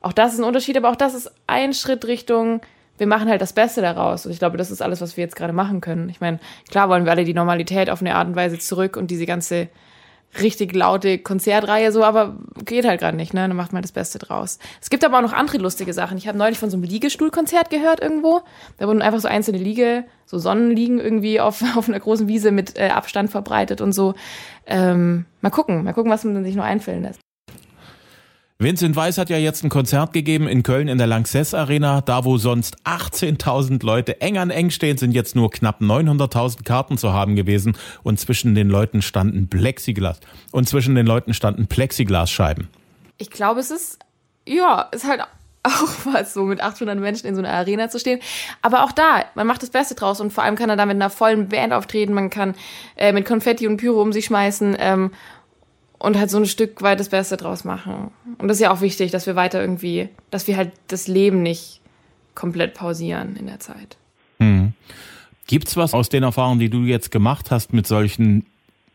auch 0.00 0.12
das 0.12 0.34
ist 0.34 0.40
ein 0.40 0.44
Unterschied, 0.44 0.76
aber 0.76 0.90
auch 0.90 0.96
das 0.96 1.14
ist 1.14 1.30
ein 1.46 1.74
Schritt 1.74 2.06
Richtung, 2.06 2.60
wir 2.98 3.06
machen 3.06 3.28
halt 3.28 3.42
das 3.42 3.52
Beste 3.52 3.82
daraus. 3.82 4.24
Und 4.26 4.32
ich 4.32 4.38
glaube, 4.38 4.56
das 4.56 4.70
ist 4.70 4.80
alles, 4.80 5.00
was 5.00 5.16
wir 5.16 5.24
jetzt 5.24 5.36
gerade 5.36 5.52
machen 5.52 5.80
können. 5.80 6.08
Ich 6.08 6.20
meine, 6.20 6.38
klar 6.70 6.88
wollen 6.88 7.04
wir 7.04 7.12
alle 7.12 7.24
die 7.24 7.34
Normalität 7.34 7.90
auf 7.90 8.00
eine 8.00 8.14
Art 8.14 8.28
und 8.28 8.36
Weise 8.36 8.58
zurück 8.58 8.96
und 8.96 9.10
diese 9.10 9.26
ganze 9.26 9.68
richtig 10.40 10.74
laute 10.74 11.18
Konzertreihe 11.18 11.92
so, 11.92 12.04
aber 12.04 12.36
geht 12.64 12.84
halt 12.84 13.00
gerade 13.00 13.16
nicht, 13.16 13.34
ne? 13.34 13.46
Dann 13.48 13.56
macht 13.56 13.72
man 13.72 13.82
das 13.82 13.92
Beste 13.92 14.18
draus. 14.18 14.58
Es 14.80 14.90
gibt 14.90 15.04
aber 15.04 15.18
auch 15.18 15.22
noch 15.22 15.32
andere 15.32 15.58
lustige 15.58 15.92
Sachen. 15.92 16.18
Ich 16.18 16.28
habe 16.28 16.38
neulich 16.38 16.58
von 16.58 16.70
so 16.70 16.76
einem 16.76 16.84
Liegestuhlkonzert 16.84 17.70
gehört 17.70 18.00
irgendwo. 18.00 18.42
Da 18.78 18.86
wurden 18.86 19.02
einfach 19.02 19.20
so 19.20 19.28
einzelne 19.28 19.58
Liege, 19.58 20.04
so 20.26 20.38
Sonnenliegen 20.38 20.98
irgendwie 20.98 21.40
auf, 21.40 21.62
auf 21.76 21.88
einer 21.88 22.00
großen 22.00 22.28
Wiese 22.28 22.50
mit 22.50 22.78
äh, 22.78 22.88
Abstand 22.88 23.30
verbreitet 23.30 23.80
und 23.80 23.92
so. 23.92 24.14
Ähm, 24.66 25.26
mal 25.40 25.50
gucken, 25.50 25.84
mal 25.84 25.94
gucken, 25.94 26.10
was 26.10 26.24
man 26.24 26.44
sich 26.44 26.56
noch 26.56 26.64
einfällen 26.64 27.02
lässt. 27.02 27.20
Vincent 28.58 28.96
Weiss 28.96 29.18
hat 29.18 29.28
ja 29.28 29.36
jetzt 29.36 29.64
ein 29.64 29.68
Konzert 29.68 30.14
gegeben 30.14 30.48
in 30.48 30.62
Köln 30.62 30.88
in 30.88 30.96
der 30.96 31.06
Lanxess 31.06 31.52
Arena. 31.52 32.00
Da, 32.00 32.24
wo 32.24 32.38
sonst 32.38 32.78
18.000 32.84 33.84
Leute 33.84 34.22
eng 34.22 34.38
an 34.38 34.48
eng 34.48 34.70
stehen, 34.70 34.96
sind 34.96 35.12
jetzt 35.12 35.36
nur 35.36 35.50
knapp 35.50 35.82
900.000 35.82 36.64
Karten 36.64 36.96
zu 36.96 37.12
haben 37.12 37.36
gewesen. 37.36 37.76
Und 38.02 38.18
zwischen 38.18 38.54
den 38.54 38.70
Leuten 38.70 39.02
standen 39.02 39.50
Plexiglas. 39.50 40.20
Und 40.52 40.70
zwischen 40.70 40.94
den 40.94 41.06
Leuten 41.06 41.34
standen 41.34 41.66
Plexiglasscheiben. 41.66 42.68
Ich 43.18 43.28
glaube, 43.28 43.60
es 43.60 43.70
ist, 43.70 43.98
ja, 44.48 44.88
ist 44.90 45.06
halt 45.06 45.20
auch 45.62 45.88
was, 46.14 46.32
so 46.32 46.44
mit 46.44 46.62
800 46.62 46.98
Menschen 46.98 47.26
in 47.26 47.34
so 47.34 47.42
einer 47.42 47.52
Arena 47.52 47.90
zu 47.90 47.98
stehen. 47.98 48.20
Aber 48.62 48.84
auch 48.84 48.92
da, 48.92 49.26
man 49.34 49.46
macht 49.46 49.62
das 49.62 49.68
Beste 49.68 49.94
draus 49.94 50.18
und 50.22 50.32
vor 50.32 50.44
allem 50.44 50.56
kann 50.56 50.70
er 50.70 50.76
da 50.76 50.86
mit 50.86 50.96
einer 50.96 51.10
vollen 51.10 51.50
Band 51.50 51.74
auftreten, 51.74 52.14
man 52.14 52.30
kann 52.30 52.54
äh, 52.96 53.12
mit 53.12 53.26
Konfetti 53.26 53.66
und 53.66 53.76
Pyro 53.76 54.00
um 54.00 54.14
sich 54.14 54.24
schmeißen 54.24 54.78
ähm, 54.78 55.10
und 55.98 56.18
halt 56.18 56.30
so 56.30 56.38
ein 56.38 56.46
Stück 56.46 56.82
weit 56.82 57.00
das 57.00 57.08
Beste 57.08 57.36
draus 57.36 57.64
machen. 57.64 58.10
Und 58.38 58.48
das 58.48 58.58
ist 58.58 58.62
ja 58.62 58.72
auch 58.72 58.80
wichtig, 58.80 59.10
dass 59.10 59.26
wir 59.26 59.36
weiter 59.36 59.60
irgendwie, 59.60 60.08
dass 60.30 60.46
wir 60.46 60.56
halt 60.56 60.72
das 60.88 61.08
Leben 61.08 61.42
nicht 61.42 61.80
komplett 62.34 62.74
pausieren 62.74 63.36
in 63.36 63.46
der 63.46 63.60
Zeit. 63.60 63.96
Hm. 64.38 64.74
Gibt's 65.46 65.76
was 65.76 65.94
aus 65.94 66.08
den 66.08 66.22
Erfahrungen, 66.22 66.60
die 66.60 66.70
du 66.70 66.82
jetzt 66.82 67.10
gemacht 67.10 67.50
hast, 67.50 67.72
mit 67.72 67.86
solchen 67.86 68.46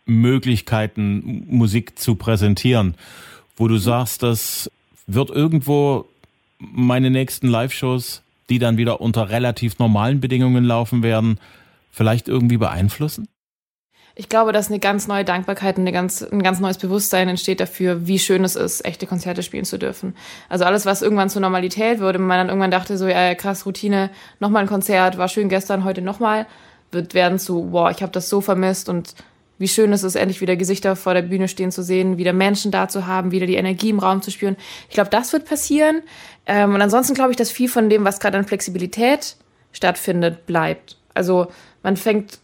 Möglichkeiten, 0.06 1.46
Musik 1.48 1.98
zu 1.98 2.16
präsentieren, 2.16 2.96
wo 3.56 3.68
du 3.68 3.78
sagst, 3.78 4.24
das 4.24 4.70
wird 5.08 5.30
irgendwo 5.30 6.06
meine 6.60 7.10
nächsten 7.10 7.48
Live-Shows, 7.48 8.22
die 8.50 8.60
dann 8.60 8.78
wieder 8.78 9.02
unter 9.02 9.30
relativ 9.30 9.80
normalen 9.80 10.20
Bedingungen 10.20 10.64
laufen 10.64 11.04
werden, 11.04 11.40
vielleicht 11.92 12.28
irgendwie 12.28 12.58
beeinflussen? 12.58 13.28
Ich 14.16 14.30
glaube, 14.30 14.52
dass 14.52 14.70
eine 14.70 14.80
ganz 14.80 15.08
neue 15.08 15.24
Dankbarkeit 15.24 15.78
und 15.78 15.84
eine 15.84 15.92
ganz, 15.92 16.22
ein 16.22 16.44
ganz 16.44 16.60
neues 16.60 16.78
Bewusstsein 16.78 17.30
entsteht 17.30 17.60
dafür, 17.60 18.08
wie 18.08 18.20
schön 18.20 18.44
es 18.44 18.56
ist, 18.56 18.84
echte 18.86 19.08
Konzerte 19.08 19.44
spielen 19.44 19.66
zu 19.66 19.80
dürfen. 19.80 20.16
Also 20.50 20.66
alles, 20.66 20.86
was 20.86 21.02
irgendwann 21.02 21.30
zur 21.30 21.42
Normalität 21.42 22.00
wurde, 22.02 22.20
man 22.20 22.38
dann 22.38 22.50
irgendwann 22.50 22.72
dachte, 22.72 22.98
so, 22.98 23.08
ja, 23.08 23.34
krass, 23.36 23.66
Routine, 23.66 24.10
nochmal 24.40 24.64
ein 24.64 24.68
Konzert, 24.68 25.18
war 25.18 25.28
schön 25.28 25.50
gestern, 25.50 25.84
heute 25.84 26.02
nochmal, 26.02 26.46
wird 26.92 27.14
werden 27.14 27.40
zu, 27.40 27.72
wow, 27.72 27.90
ich 27.90 28.02
habe 28.02 28.12
das 28.12 28.30
so 28.30 28.42
vermisst 28.42 28.90
und 28.90 29.16
wie 29.62 29.68
schön 29.68 29.94
es 29.94 30.04
ist, 30.04 30.16
endlich 30.16 30.42
wieder 30.42 30.56
Gesichter 30.56 30.96
vor 30.96 31.14
der 31.14 31.22
Bühne 31.22 31.48
stehen 31.48 31.72
zu 31.72 31.84
sehen, 31.84 32.18
wieder 32.18 32.34
Menschen 32.34 32.72
da 32.72 32.88
zu 32.88 33.06
haben, 33.06 33.32
wieder 33.32 33.46
die 33.46 33.56
Energie 33.56 33.92
im 33.92 34.00
Raum 34.00 34.24
zu 34.24 34.32
spüren. 34.32 34.58
Ich 34.90 34.96
glaube, 34.96 35.12
das 35.12 35.32
wird 35.34 35.46
passieren. 35.46 36.02
Ähm, 36.48 36.74
und 36.74 36.82
ansonsten 36.82 37.14
glaube 37.14 37.30
ich, 37.30 37.38
dass 37.38 37.52
viel 37.52 37.70
von 37.70 37.88
dem, 37.88 38.04
was 38.04 38.20
gerade 38.20 38.40
an 38.40 38.46
Flexibilität 38.46 39.36
stattfindet, 39.72 40.48
bleibt. 40.48 40.98
Also 41.14 41.48
man 41.84 41.96
fängt 41.96 42.40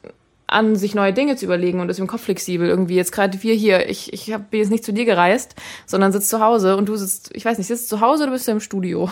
an, 0.48 0.76
sich 0.78 0.96
neue 0.96 1.14
Dinge 1.14 1.36
zu 1.36 1.46
überlegen 1.46 1.82
und 1.82 1.90
ist 1.90 2.00
im 2.00 2.08
Kopf 2.08 2.24
flexibel. 2.24 2.68
Irgendwie 2.68 2.96
jetzt 2.96 3.12
gerade 3.12 3.44
wir 3.44 3.54
hier, 3.54 3.90
ich, 3.90 4.14
ich 4.14 4.34
hab, 4.34 4.50
bin 4.50 4.62
jetzt 4.62 4.70
nicht 4.70 4.86
zu 4.86 4.94
dir 4.94 5.06
gereist, 5.06 5.56
sondern 5.86 6.12
sitzt 6.12 6.30
zu 6.30 6.40
Hause 6.40 6.78
und 6.78 6.88
du 6.88 6.96
sitzt, 6.96 7.32
ich 7.34 7.44
weiß 7.44 7.58
nicht, 7.58 7.68
sitzt 7.68 7.90
zu 7.90 8.00
Hause 8.00 8.24
oder 8.24 8.32
bist 8.32 8.48
du 8.48 8.52
im 8.52 8.62
Studio? 8.62 9.10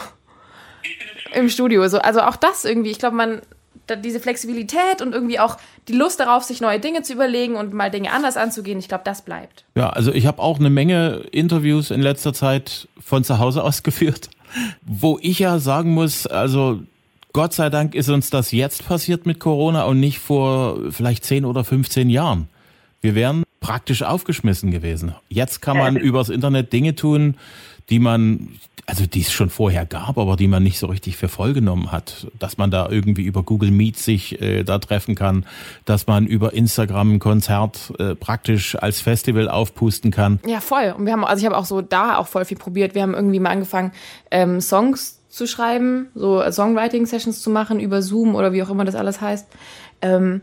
Im 1.33 1.49
Studio. 1.49 1.87
So, 1.89 1.97
also 1.99 2.21
auch 2.21 2.37
das 2.37 2.63
irgendwie, 2.63 2.91
ich 2.91 2.99
glaube, 2.99 3.17
man, 3.17 3.41
diese 4.03 4.19
Flexibilität 4.19 5.01
und 5.01 5.13
irgendwie 5.13 5.39
auch 5.39 5.57
die 5.87 5.93
Lust 5.93 6.19
darauf, 6.19 6.43
sich 6.43 6.61
neue 6.61 6.79
Dinge 6.79 7.03
zu 7.03 7.13
überlegen 7.13 7.55
und 7.55 7.73
mal 7.73 7.91
Dinge 7.91 8.11
anders 8.11 8.37
anzugehen, 8.37 8.79
ich 8.79 8.87
glaube, 8.87 9.03
das 9.03 9.21
bleibt. 9.21 9.65
Ja, 9.75 9.89
also 9.89 10.13
ich 10.13 10.25
habe 10.25 10.41
auch 10.41 10.59
eine 10.59 10.69
Menge 10.69 11.25
Interviews 11.31 11.91
in 11.91 12.01
letzter 12.01 12.33
Zeit 12.33 12.87
von 12.99 13.23
zu 13.23 13.39
Hause 13.39 13.63
aus 13.65 13.83
geführt, 13.83 14.29
wo 14.85 15.19
ich 15.21 15.39
ja 15.39 15.59
sagen 15.59 15.93
muss, 15.93 16.25
also 16.27 16.79
Gott 17.35 17.51
sei 17.51 17.69
Dank 17.69 17.95
ist 17.95 18.07
uns 18.07 18.29
das 18.29 18.53
jetzt 18.53 18.87
passiert 18.87 19.25
mit 19.25 19.41
Corona 19.41 19.83
und 19.83 19.99
nicht 19.99 20.19
vor 20.19 20.79
vielleicht 20.89 21.25
10 21.25 21.43
oder 21.43 21.65
15 21.65 22.09
Jahren. 22.09 22.47
Wir 23.01 23.13
wären 23.13 23.43
praktisch 23.59 24.03
aufgeschmissen 24.03 24.71
gewesen. 24.71 25.15
Jetzt 25.27 25.61
kann 25.61 25.75
man 25.75 25.97
übers 25.97 26.29
Internet 26.29 26.71
Dinge 26.71 26.95
tun, 26.95 27.35
die 27.89 27.99
man, 27.99 28.53
also 28.85 29.05
die 29.05 29.19
es 29.19 29.33
schon 29.33 29.49
vorher 29.49 29.85
gab, 29.85 30.17
aber 30.17 30.37
die 30.37 30.47
man 30.47 30.63
nicht 30.63 30.79
so 30.79 30.87
richtig 30.87 31.17
für 31.17 31.27
voll 31.27 31.51
genommen 31.51 31.91
hat. 31.91 32.25
Dass 32.39 32.57
man 32.57 32.71
da 32.71 32.87
irgendwie 32.89 33.23
über 33.23 33.43
Google 33.43 33.71
Meet 33.71 33.97
sich 33.97 34.41
äh, 34.41 34.63
da 34.63 34.79
treffen 34.79 35.15
kann, 35.15 35.45
dass 35.83 36.07
man 36.07 36.27
über 36.27 36.53
Instagram 36.53 37.15
ein 37.15 37.19
Konzert 37.19 37.91
äh, 37.99 38.15
praktisch 38.15 38.77
als 38.81 39.01
Festival 39.01 39.49
aufpusten 39.49 40.09
kann. 40.09 40.39
Ja, 40.47 40.61
voll. 40.61 40.95
Und 40.97 41.05
wir 41.05 41.11
haben, 41.11 41.25
also 41.25 41.41
ich 41.41 41.45
habe 41.45 41.57
auch 41.57 41.65
so 41.65 41.81
da 41.81 42.15
auch 42.15 42.27
voll 42.27 42.45
viel 42.45 42.57
probiert. 42.57 42.95
Wir 42.95 43.01
haben 43.01 43.13
irgendwie 43.13 43.41
mal 43.41 43.49
angefangen, 43.49 43.91
ähm, 44.31 44.61
Songs 44.61 45.19
zu 45.35 45.47
schreiben, 45.47 46.07
so 46.15 46.41
Songwriting-Sessions 46.49 47.41
zu 47.41 47.49
machen 47.49 47.79
über 47.79 48.01
Zoom 48.01 48.35
oder 48.35 48.53
wie 48.53 48.63
auch 48.63 48.69
immer 48.69 48.85
das 48.85 48.95
alles 48.95 49.21
heißt. 49.21 49.47
Ähm, 50.01 50.41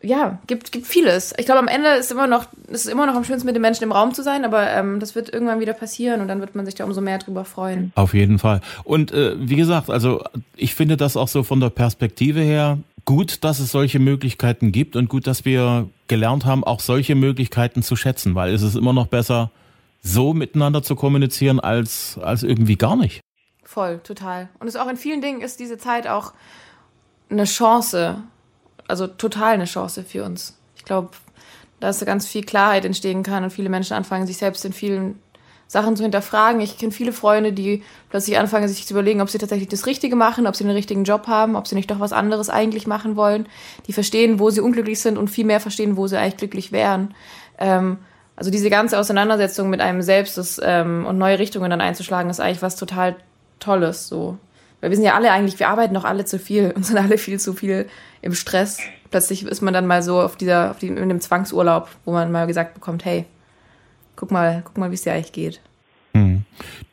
ja, 0.00 0.40
gibt, 0.46 0.72
gibt 0.72 0.86
vieles. 0.86 1.32
Ich 1.38 1.46
glaube, 1.46 1.60
am 1.60 1.68
Ende 1.68 1.90
ist 1.90 2.10
immer 2.10 2.26
noch, 2.26 2.46
ist 2.68 2.88
immer 2.88 3.06
noch 3.06 3.14
am 3.14 3.24
schönsten, 3.24 3.46
mit 3.46 3.54
den 3.54 3.62
Menschen 3.62 3.84
im 3.84 3.92
Raum 3.92 4.14
zu 4.14 4.22
sein, 4.22 4.44
aber 4.44 4.68
ähm, 4.70 4.98
das 4.98 5.14
wird 5.14 5.32
irgendwann 5.32 5.60
wieder 5.60 5.74
passieren 5.74 6.20
und 6.20 6.28
dann 6.28 6.40
wird 6.40 6.54
man 6.54 6.64
sich 6.64 6.74
da 6.74 6.84
umso 6.84 7.00
mehr 7.00 7.18
drüber 7.18 7.44
freuen. 7.44 7.92
Auf 7.94 8.14
jeden 8.14 8.38
Fall. 8.38 8.62
Und 8.84 9.12
äh, 9.12 9.34
wie 9.38 9.56
gesagt, 9.56 9.90
also 9.90 10.24
ich 10.56 10.74
finde 10.74 10.96
das 10.96 11.16
auch 11.16 11.28
so 11.28 11.42
von 11.42 11.60
der 11.60 11.70
Perspektive 11.70 12.40
her 12.40 12.78
gut, 13.04 13.44
dass 13.44 13.58
es 13.58 13.70
solche 13.70 13.98
Möglichkeiten 13.98 14.72
gibt 14.72 14.96
und 14.96 15.08
gut, 15.08 15.26
dass 15.26 15.44
wir 15.44 15.88
gelernt 16.08 16.46
haben, 16.46 16.64
auch 16.64 16.80
solche 16.80 17.14
Möglichkeiten 17.14 17.82
zu 17.82 17.96
schätzen, 17.96 18.34
weil 18.34 18.54
es 18.54 18.62
ist 18.62 18.76
immer 18.76 18.92
noch 18.92 19.06
besser, 19.06 19.50
so 20.02 20.34
miteinander 20.34 20.82
zu 20.82 20.96
kommunizieren, 20.96 21.60
als, 21.60 22.18
als 22.20 22.42
irgendwie 22.42 22.76
gar 22.76 22.96
nicht. 22.96 23.20
Voll, 23.72 24.00
total. 24.00 24.50
Und 24.60 24.68
es 24.68 24.76
auch 24.76 24.86
in 24.86 24.98
vielen 24.98 25.22
Dingen 25.22 25.40
ist 25.40 25.58
diese 25.58 25.78
Zeit 25.78 26.06
auch 26.06 26.34
eine 27.30 27.44
Chance, 27.44 28.22
also 28.86 29.06
total 29.06 29.54
eine 29.54 29.64
Chance 29.64 30.04
für 30.04 30.24
uns. 30.24 30.58
Ich 30.76 30.84
glaube, 30.84 31.08
dass 31.80 31.98
da 31.98 32.04
ganz 32.04 32.26
viel 32.26 32.44
Klarheit 32.44 32.84
entstehen 32.84 33.22
kann 33.22 33.44
und 33.44 33.50
viele 33.50 33.70
Menschen 33.70 33.94
anfangen, 33.94 34.26
sich 34.26 34.36
selbst 34.36 34.66
in 34.66 34.74
vielen 34.74 35.18
Sachen 35.68 35.96
zu 35.96 36.02
hinterfragen. 36.02 36.60
Ich 36.60 36.76
kenne 36.76 36.92
viele 36.92 37.14
Freunde, 37.14 37.54
die 37.54 37.82
plötzlich 38.10 38.36
anfangen, 38.36 38.68
sich 38.68 38.86
zu 38.86 38.92
überlegen, 38.92 39.22
ob 39.22 39.30
sie 39.30 39.38
tatsächlich 39.38 39.70
das 39.70 39.86
Richtige 39.86 40.16
machen, 40.16 40.46
ob 40.46 40.54
sie 40.54 40.64
einen 40.64 40.74
richtigen 40.74 41.04
Job 41.04 41.26
haben, 41.26 41.56
ob 41.56 41.66
sie 41.66 41.74
nicht 41.74 41.90
doch 41.90 41.98
was 41.98 42.12
anderes 42.12 42.50
eigentlich 42.50 42.86
machen 42.86 43.16
wollen. 43.16 43.48
Die 43.86 43.94
verstehen, 43.94 44.38
wo 44.38 44.50
sie 44.50 44.60
unglücklich 44.60 45.00
sind 45.00 45.16
und 45.16 45.28
viel 45.28 45.46
mehr 45.46 45.60
verstehen, 45.60 45.96
wo 45.96 46.06
sie 46.06 46.18
eigentlich 46.18 46.36
glücklich 46.36 46.72
wären. 46.72 47.14
Ähm, 47.56 48.00
also 48.36 48.50
diese 48.50 48.68
ganze 48.68 48.98
Auseinandersetzung 48.98 49.70
mit 49.70 49.80
einem 49.80 50.02
selbst 50.02 50.36
das, 50.36 50.60
ähm, 50.62 51.06
und 51.06 51.16
neue 51.16 51.38
Richtungen 51.38 51.70
dann 51.70 51.80
einzuschlagen, 51.80 52.28
ist 52.28 52.38
eigentlich 52.38 52.60
was 52.60 52.76
total 52.76 53.16
Tolles. 53.62 54.08
So. 54.08 54.38
Weil 54.80 54.90
wir 54.90 54.96
sind 54.96 55.06
ja 55.06 55.14
alle 55.14 55.30
eigentlich, 55.30 55.58
wir 55.58 55.68
arbeiten 55.68 55.94
doch 55.94 56.04
alle 56.04 56.24
zu 56.24 56.38
viel 56.38 56.70
und 56.76 56.84
sind 56.84 56.98
alle 56.98 57.18
viel 57.18 57.40
zu 57.40 57.54
viel 57.54 57.86
im 58.20 58.34
Stress. 58.34 58.80
Plötzlich 59.10 59.44
ist 59.44 59.60
man 59.60 59.74
dann 59.74 59.86
mal 59.86 60.02
so 60.02 60.20
auf 60.20 60.36
dieser, 60.36 60.70
auf 60.70 60.78
die, 60.78 60.88
in 60.88 61.08
dem 61.08 61.20
Zwangsurlaub, 61.20 61.88
wo 62.04 62.12
man 62.12 62.32
mal 62.32 62.46
gesagt 62.46 62.74
bekommt, 62.74 63.04
hey, 63.04 63.26
guck 64.16 64.30
mal, 64.30 64.62
guck 64.64 64.78
mal, 64.78 64.90
wie 64.90 64.94
es 64.94 65.02
dir 65.02 65.12
eigentlich 65.12 65.32
geht. 65.32 65.60
Hm. 66.14 66.44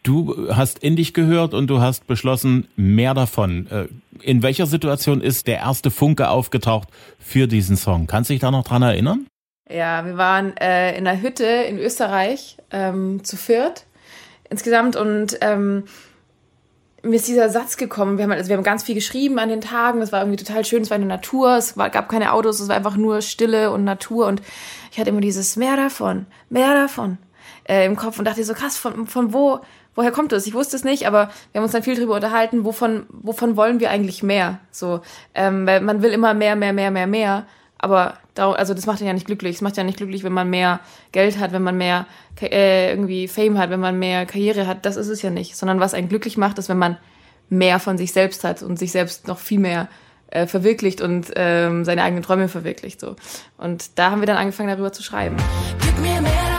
Du 0.04 0.48
hast 0.54 0.80
in 0.80 0.96
dich 0.96 1.14
gehört 1.14 1.54
und 1.54 1.68
du 1.68 1.82
hast 1.82 2.08
beschlossen, 2.08 2.68
mehr 2.76 3.14
davon. 3.14 3.68
Äh, 3.68 3.88
in 4.22 4.44
welcher 4.44 4.66
Situation 4.66 5.22
ist 5.22 5.48
der 5.48 5.58
erste 5.58 5.92
Funke 5.92 6.30
aufgetaucht 6.30 6.90
für 7.20 7.48
diesen 7.48 7.78
Song? 7.78 8.08
Kannst 8.08 8.30
du 8.30 8.34
dich 8.34 8.42
da 8.42 8.52
noch 8.52 8.64
dran 8.64 8.82
erinnern? 8.82 9.28
Ja, 9.70 10.06
wir 10.06 10.18
waren 10.18 10.58
äh, 10.58 10.98
in 10.98 11.08
einer 11.08 11.22
Hütte 11.22 11.46
in 11.46 11.78
Österreich 11.78 12.58
ähm, 12.72 13.24
zu 13.24 13.38
viert 13.38 13.86
insgesamt 14.50 14.96
und 14.96 15.38
ähm, 15.42 15.84
mir 17.04 17.16
ist 17.16 17.28
dieser 17.28 17.50
Satz 17.50 17.78
gekommen. 17.78 18.18
Wir 18.18 18.24
haben, 18.26 18.32
also 18.32 18.50
wir 18.50 18.58
haben 18.58 18.64
ganz 18.64 18.84
viel 18.84 18.96
geschrieben 18.96 19.40
an 19.40 19.50
den 19.50 19.62
Tagen. 19.62 20.02
Es 20.02 20.12
war 20.12 20.22
irgendwie 20.22 20.44
total 20.44 20.66
schön. 20.66 20.82
Es 20.82 20.90
war 20.90 20.96
eine 20.96 21.06
Natur. 21.06 21.58
Es 21.58 21.78
war, 21.78 21.90
gab 21.90 22.10
keine 22.10 22.34
Autos. 22.34 22.60
Es 22.60 22.68
war 22.68 22.76
einfach 22.76 22.98
nur 22.98 23.22
Stille 23.22 23.72
und 23.72 23.84
Natur. 23.84 24.28
Und 24.28 24.42
ich 24.92 25.00
hatte 25.00 25.10
immer 25.10 25.22
dieses 25.22 25.56
mehr 25.56 25.76
davon, 25.76 26.26
mehr 26.50 26.74
davon 26.74 27.18
äh, 27.70 27.86
im 27.86 27.96
Kopf 27.96 28.20
und 28.20 28.26
dachte 28.26 28.44
so 28.44 28.54
krass, 28.54 28.78
von, 28.78 29.08
von 29.08 29.34
wo, 29.34 29.60
woher 29.96 30.12
kommt 30.12 30.32
das? 30.32 30.48
Ich 30.48 30.54
wusste 30.54 30.76
es 30.76 30.84
nicht, 30.84 31.08
aber 31.08 31.30
wir 31.52 31.60
haben 31.60 31.64
uns 31.64 31.72
dann 31.72 31.84
viel 31.84 31.96
drüber 31.96 32.16
unterhalten, 32.16 32.66
wovon, 32.66 33.06
wovon 33.10 33.56
wollen 33.56 33.80
wir 33.80 33.92
eigentlich 33.92 34.24
mehr? 34.24 34.60
So, 34.72 35.02
ähm, 35.36 35.68
weil 35.68 35.82
man 35.82 36.02
will 36.02 36.12
immer 36.12 36.34
mehr, 36.34 36.56
mehr, 36.56 36.74
mehr, 36.74 36.92
mehr, 36.92 37.08
mehr. 37.08 37.46
Aber 37.78 38.18
also 38.40 38.74
das 38.74 38.86
macht 38.86 39.02
ja 39.02 39.14
nicht 39.14 39.26
glücklich. 39.26 39.58
Es 39.58 39.62
macht 39.62 39.78
ja 39.78 39.84
nicht 39.84 39.98
glücklich, 39.98 40.24
wenn 40.24 40.34
man 40.34 40.50
mehr 40.50 40.80
Geld 41.12 41.40
hat, 41.40 41.52
wenn 41.52 41.64
man 41.64 41.78
mehr 41.78 42.06
äh, 42.42 42.90
irgendwie 42.90 43.28
Fame 43.28 43.58
hat, 43.58 43.70
wenn 43.70 43.80
man 43.80 44.00
mehr 44.00 44.26
Karriere 44.26 44.68
hat. 44.68 44.86
Das 44.86 44.96
ist 44.96 45.08
es 45.08 45.22
ja 45.22 45.30
nicht. 45.30 45.56
Sondern 45.56 45.80
was 45.80 45.94
einen 45.94 46.10
glücklich 46.10 46.38
macht, 46.38 46.58
ist, 46.58 46.70
wenn 46.70 46.78
man 46.78 46.98
mehr 47.50 47.80
von 47.80 47.98
sich 47.98 48.14
selbst 48.14 48.44
hat 48.44 48.62
und 48.62 48.78
sich 48.78 48.92
selbst 48.92 49.28
noch 49.28 49.40
viel 49.40 49.60
mehr 49.60 49.88
äh, 50.32 50.46
verwirklicht 50.46 51.02
und 51.02 51.32
ähm, 51.36 51.86
seine 51.86 52.04
eigenen 52.04 52.24
Träume 52.24 52.48
verwirklicht. 52.48 53.00
So. 53.00 53.16
Und 53.58 53.98
da 53.98 54.12
haben 54.12 54.22
wir 54.22 54.28
dann 54.28 54.38
angefangen, 54.38 54.70
darüber 54.70 54.94
zu 54.94 55.04
schreiben. 55.04 55.38
Gib 55.82 55.98
mir 56.00 56.22
mehr 56.22 56.59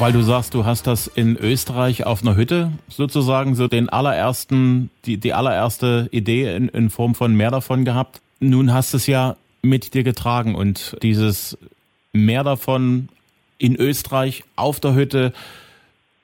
Weil 0.00 0.14
du 0.14 0.22
sagst, 0.22 0.54
du 0.54 0.64
hast 0.64 0.86
das 0.86 1.08
in 1.08 1.36
Österreich 1.36 2.06
auf 2.06 2.22
einer 2.22 2.34
Hütte 2.34 2.72
sozusagen 2.88 3.54
so 3.54 3.68
den 3.68 3.90
allerersten, 3.90 4.88
die, 5.04 5.18
die 5.18 5.34
allererste 5.34 6.08
Idee 6.10 6.56
in, 6.56 6.70
in 6.70 6.88
Form 6.88 7.14
von 7.14 7.34
mehr 7.34 7.50
davon 7.50 7.84
gehabt. 7.84 8.22
Nun 8.38 8.72
hast 8.72 8.94
es 8.94 9.06
ja 9.06 9.36
mit 9.60 9.92
dir 9.92 10.02
getragen 10.02 10.54
und 10.54 10.96
dieses 11.02 11.58
mehr 12.14 12.44
davon 12.44 13.10
in 13.58 13.76
Österreich 13.76 14.42
auf 14.56 14.80
der 14.80 14.94
Hütte, 14.94 15.34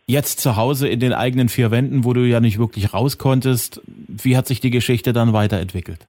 jetzt 0.06 0.40
zu 0.40 0.56
Hause 0.56 0.88
in 0.88 1.00
den 1.00 1.12
eigenen 1.12 1.50
vier 1.50 1.70
Wänden, 1.70 2.04
wo 2.04 2.14
du 2.14 2.26
ja 2.26 2.40
nicht 2.40 2.58
wirklich 2.58 2.94
raus 2.94 3.18
konntest. 3.18 3.82
Wie 3.86 4.38
hat 4.38 4.46
sich 4.46 4.60
die 4.60 4.70
Geschichte 4.70 5.12
dann 5.12 5.34
weiterentwickelt? 5.34 6.06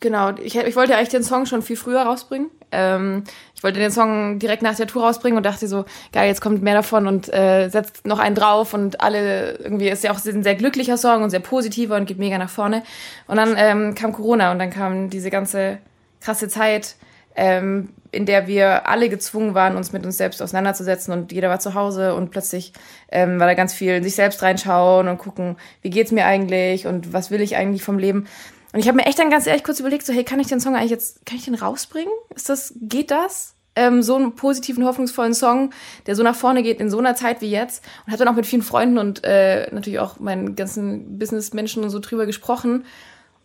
Genau, 0.00 0.30
ich, 0.42 0.56
ich 0.56 0.76
wollte 0.76 0.96
eigentlich 0.96 1.10
den 1.10 1.22
Song 1.22 1.44
schon 1.44 1.60
viel 1.60 1.76
früher 1.76 2.02
rausbringen. 2.02 2.48
Ähm, 2.72 3.24
ich 3.54 3.62
wollte 3.62 3.78
den 3.78 3.90
Song 3.90 4.38
direkt 4.38 4.62
nach 4.62 4.74
der 4.74 4.86
Tour 4.86 5.04
rausbringen 5.04 5.36
und 5.36 5.44
dachte 5.44 5.68
so, 5.68 5.84
geil, 6.12 6.26
jetzt 6.26 6.40
kommt 6.40 6.62
mehr 6.62 6.74
davon 6.74 7.06
und 7.06 7.32
äh, 7.32 7.68
setzt 7.68 8.06
noch 8.06 8.18
einen 8.18 8.34
drauf 8.34 8.72
und 8.72 9.02
alle, 9.02 9.56
irgendwie 9.58 9.90
ist 9.90 10.02
ja 10.02 10.12
auch 10.12 10.24
ein 10.24 10.42
sehr 10.42 10.54
glücklicher 10.54 10.96
Song 10.96 11.22
und 11.22 11.28
sehr 11.28 11.40
positiver 11.40 11.96
und 11.96 12.06
geht 12.06 12.18
mega 12.18 12.38
nach 12.38 12.48
vorne. 12.48 12.82
Und 13.26 13.36
dann 13.36 13.54
ähm, 13.58 13.94
kam 13.94 14.12
Corona 14.12 14.52
und 14.52 14.58
dann 14.58 14.70
kam 14.70 15.10
diese 15.10 15.28
ganze 15.28 15.78
krasse 16.22 16.48
Zeit, 16.48 16.96
ähm, 17.36 17.90
in 18.10 18.24
der 18.24 18.46
wir 18.46 18.88
alle 18.88 19.10
gezwungen 19.10 19.54
waren, 19.54 19.76
uns 19.76 19.92
mit 19.92 20.06
uns 20.06 20.16
selbst 20.16 20.40
auseinanderzusetzen 20.40 21.12
und 21.12 21.30
jeder 21.30 21.50
war 21.50 21.60
zu 21.60 21.74
Hause 21.74 22.14
und 22.14 22.30
plötzlich 22.30 22.72
ähm, 23.12 23.38
war 23.38 23.46
da 23.46 23.54
ganz 23.54 23.74
viel 23.74 23.92
in 23.96 24.02
sich 24.02 24.14
selbst 24.14 24.42
reinschauen 24.42 25.08
und 25.08 25.18
gucken, 25.18 25.56
wie 25.82 25.90
geht's 25.90 26.10
mir 26.10 26.24
eigentlich 26.24 26.86
und 26.86 27.12
was 27.12 27.30
will 27.30 27.42
ich 27.42 27.56
eigentlich 27.56 27.82
vom 27.82 27.98
Leben. 27.98 28.26
Und 28.72 28.78
ich 28.80 28.86
habe 28.86 28.96
mir 28.96 29.06
echt 29.06 29.18
dann 29.18 29.30
ganz 29.30 29.46
ehrlich 29.46 29.64
kurz 29.64 29.80
überlegt, 29.80 30.06
so, 30.06 30.12
hey, 30.12 30.24
kann 30.24 30.38
ich 30.38 30.46
den 30.46 30.60
Song 30.60 30.76
eigentlich 30.76 30.90
jetzt, 30.90 31.26
kann 31.26 31.36
ich 31.36 31.44
den 31.44 31.54
rausbringen? 31.54 32.12
Ist 32.34 32.48
das, 32.48 32.74
geht 32.80 33.10
das? 33.10 33.54
Ähm, 33.76 34.02
so 34.02 34.16
einen 34.16 34.34
positiven, 34.34 34.84
hoffnungsvollen 34.84 35.34
Song, 35.34 35.70
der 36.06 36.16
so 36.16 36.22
nach 36.22 36.34
vorne 36.34 36.62
geht 36.62 36.80
in 36.80 36.90
so 36.90 36.98
einer 36.98 37.14
Zeit 37.14 37.40
wie 37.40 37.50
jetzt. 37.50 37.84
Und 38.04 38.12
habe 38.12 38.24
dann 38.24 38.32
auch 38.32 38.36
mit 38.36 38.46
vielen 38.46 38.62
Freunden 38.62 38.98
und 38.98 39.24
äh, 39.24 39.72
natürlich 39.72 39.98
auch 39.98 40.18
meinen 40.18 40.56
ganzen 40.56 41.18
Businessmenschen 41.18 41.82
und 41.82 41.90
so 41.90 41.98
drüber 41.98 42.26
gesprochen, 42.26 42.84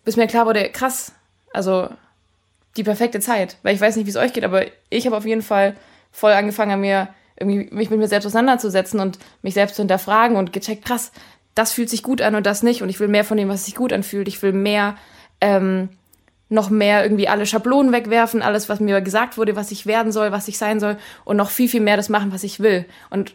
bis 0.03 0.15
mir 0.15 0.27
klar 0.27 0.45
wurde, 0.45 0.69
krass, 0.69 1.13
also 1.53 1.89
die 2.77 2.83
perfekte 2.83 3.19
Zeit. 3.19 3.57
Weil 3.63 3.75
ich 3.75 3.81
weiß 3.81 3.95
nicht, 3.95 4.05
wie 4.05 4.11
es 4.11 4.17
euch 4.17 4.33
geht, 4.33 4.43
aber 4.43 4.65
ich 4.89 5.05
habe 5.05 5.17
auf 5.17 5.25
jeden 5.25 5.41
Fall 5.41 5.75
voll 6.11 6.33
angefangen, 6.33 6.81
mir 6.81 7.09
irgendwie 7.37 7.73
mich 7.73 7.89
mit 7.89 7.99
mir 7.99 8.07
selbst 8.07 8.25
auseinanderzusetzen 8.25 8.99
und 8.99 9.19
mich 9.41 9.53
selbst 9.53 9.75
zu 9.75 9.81
hinterfragen 9.81 10.37
und 10.37 10.53
gecheckt, 10.53 10.85
krass, 10.85 11.11
das 11.53 11.71
fühlt 11.71 11.89
sich 11.89 12.03
gut 12.03 12.21
an 12.21 12.35
und 12.35 12.45
das 12.45 12.63
nicht. 12.63 12.81
Und 12.81 12.89
ich 12.89 12.99
will 12.99 13.07
mehr 13.07 13.23
von 13.23 13.37
dem, 13.37 13.49
was 13.49 13.65
sich 13.65 13.75
gut 13.75 13.93
anfühlt. 13.93 14.27
Ich 14.27 14.41
will 14.41 14.53
mehr 14.53 14.95
ähm, 15.41 15.89
noch 16.49 16.69
mehr 16.69 17.03
irgendwie 17.03 17.27
alle 17.27 17.45
Schablonen 17.45 17.91
wegwerfen, 17.91 18.41
alles, 18.41 18.69
was 18.69 18.79
mir 18.79 19.01
gesagt 19.01 19.37
wurde, 19.37 19.55
was 19.55 19.71
ich 19.71 19.85
werden 19.85 20.11
soll, 20.11 20.31
was 20.31 20.47
ich 20.47 20.57
sein 20.57 20.79
soll 20.79 20.97
und 21.23 21.37
noch 21.37 21.49
viel, 21.49 21.69
viel 21.69 21.81
mehr 21.81 21.97
das 21.97 22.09
machen, 22.09 22.31
was 22.31 22.43
ich 22.43 22.59
will. 22.59 22.85
Und 23.09 23.33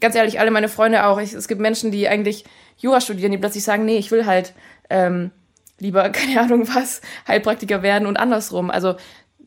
ganz 0.00 0.14
ehrlich, 0.14 0.38
alle 0.38 0.50
meine 0.50 0.68
Freunde 0.68 1.06
auch. 1.06 1.18
Ich, 1.20 1.32
es 1.32 1.48
gibt 1.48 1.60
Menschen, 1.60 1.90
die 1.90 2.08
eigentlich 2.08 2.44
Jura 2.78 3.00
studieren, 3.00 3.32
die 3.32 3.38
plötzlich 3.38 3.64
sagen, 3.64 3.84
nee, 3.84 3.98
ich 3.98 4.10
will 4.10 4.26
halt 4.26 4.52
ähm, 4.90 5.30
lieber, 5.78 6.08
keine 6.10 6.40
Ahnung 6.40 6.68
was, 6.68 7.00
Heilpraktiker 7.26 7.82
werden 7.82 8.06
und 8.06 8.16
andersrum. 8.16 8.70
Also 8.70 8.94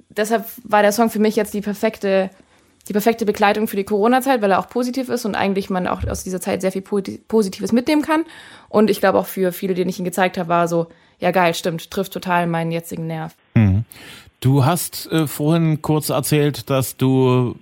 deshalb 0.09 0.45
war 0.63 0.81
der 0.81 0.91
Song 0.91 1.09
für 1.09 1.19
mich 1.19 1.35
jetzt 1.35 1.53
die 1.53 1.61
perfekte, 1.61 2.29
die 2.89 2.93
perfekte 2.93 3.23
Begleitung 3.23 3.67
für 3.67 3.75
die 3.75 3.83
Corona-Zeit, 3.83 4.41
weil 4.41 4.49
er 4.49 4.59
auch 4.59 4.67
positiv 4.67 5.09
ist 5.09 5.23
und 5.23 5.35
eigentlich 5.35 5.69
man 5.69 5.87
auch 5.87 6.03
aus 6.07 6.23
dieser 6.23 6.41
Zeit 6.41 6.61
sehr 6.61 6.71
viel 6.71 6.81
Positives 6.81 7.71
mitnehmen 7.71 8.01
kann. 8.01 8.25
Und 8.67 8.89
ich 8.89 8.99
glaube 8.99 9.19
auch 9.19 9.27
für 9.27 9.51
viele, 9.51 9.75
denen 9.75 9.91
ich 9.91 9.99
ihn 9.99 10.05
gezeigt 10.05 10.39
habe, 10.39 10.49
war 10.49 10.67
so, 10.67 10.87
ja 11.19 11.29
geil, 11.29 11.53
stimmt, 11.53 11.91
trifft 11.91 12.13
total 12.13 12.47
meinen 12.47 12.71
jetzigen 12.71 13.05
Nerv. 13.05 13.35
Mhm. 13.53 13.85
Du 14.39 14.65
hast 14.65 15.05
äh, 15.11 15.27
vorhin 15.27 15.83
kurz 15.83 16.09
erzählt, 16.09 16.71
dass 16.71 16.97
du 16.97 17.55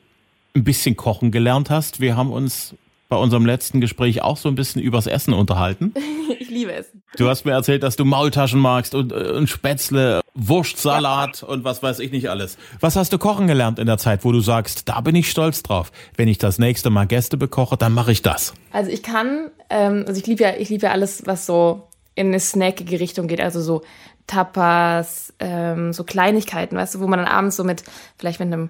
ein 0.55 0.63
bisschen 0.63 0.95
kochen 0.95 1.31
gelernt 1.31 1.69
hast. 1.69 1.99
Wir 1.99 2.15
haben 2.15 2.31
uns 2.31 2.73
bei 3.09 3.15
unserem 3.15 3.45
letzten 3.45 3.81
Gespräch 3.81 4.21
auch 4.21 4.37
so 4.37 4.49
ein 4.49 4.55
bisschen 4.55 4.81
übers 4.81 5.07
Essen 5.07 5.33
unterhalten. 5.33 5.93
ich 6.39 6.49
liebe 6.49 6.73
Essen. 6.73 7.03
Du 7.17 7.29
hast 7.29 7.45
mir 7.45 7.53
erzählt, 7.53 7.83
dass 7.83 7.95
du 7.95 8.05
Maultaschen 8.05 8.59
magst 8.59 8.93
und, 8.95 9.11
äh, 9.11 9.31
und 9.31 9.47
Spätzle, 9.47 10.21
Wurstsalat 10.33 11.41
ja. 11.41 11.47
und 11.47 11.63
was 11.63 11.81
weiß 11.81 11.99
ich 11.99 12.11
nicht 12.11 12.29
alles. 12.29 12.57
Was 12.79 12.95
hast 12.95 13.13
du 13.13 13.17
kochen 13.17 13.47
gelernt 13.47 13.79
in 13.79 13.87
der 13.87 13.97
Zeit, 13.97 14.25
wo 14.25 14.31
du 14.31 14.39
sagst, 14.39 14.89
da 14.89 15.01
bin 15.01 15.15
ich 15.15 15.29
stolz 15.29 15.63
drauf. 15.63 15.91
Wenn 16.15 16.27
ich 16.27 16.37
das 16.37 16.59
nächste 16.59 16.89
Mal 16.89 17.07
Gäste 17.07 17.37
bekoche, 17.37 17.77
dann 17.77 17.93
mache 17.93 18.11
ich 18.11 18.21
das. 18.21 18.53
Also 18.71 18.91
ich 18.91 19.03
kann, 19.03 19.49
ähm, 19.69 20.05
also 20.07 20.19
ich 20.19 20.27
liebe 20.27 20.43
ja, 20.43 20.53
ich 20.57 20.69
liebe 20.69 20.85
ja 20.85 20.91
alles, 20.91 21.23
was 21.25 21.45
so 21.45 21.87
in 22.15 22.27
eine 22.27 22.39
snackige 22.39 22.99
Richtung 22.99 23.27
geht, 23.27 23.41
also 23.41 23.61
so 23.61 23.83
Tapas, 24.25 25.33
ähm, 25.39 25.93
so 25.93 26.03
Kleinigkeiten, 26.03 26.75
weißt 26.75 26.95
du, 26.95 26.99
wo 26.99 27.07
man 27.07 27.19
dann 27.19 27.27
abends 27.27 27.55
so 27.55 27.63
mit, 27.63 27.83
vielleicht 28.17 28.39
mit 28.39 28.47
einem 28.47 28.69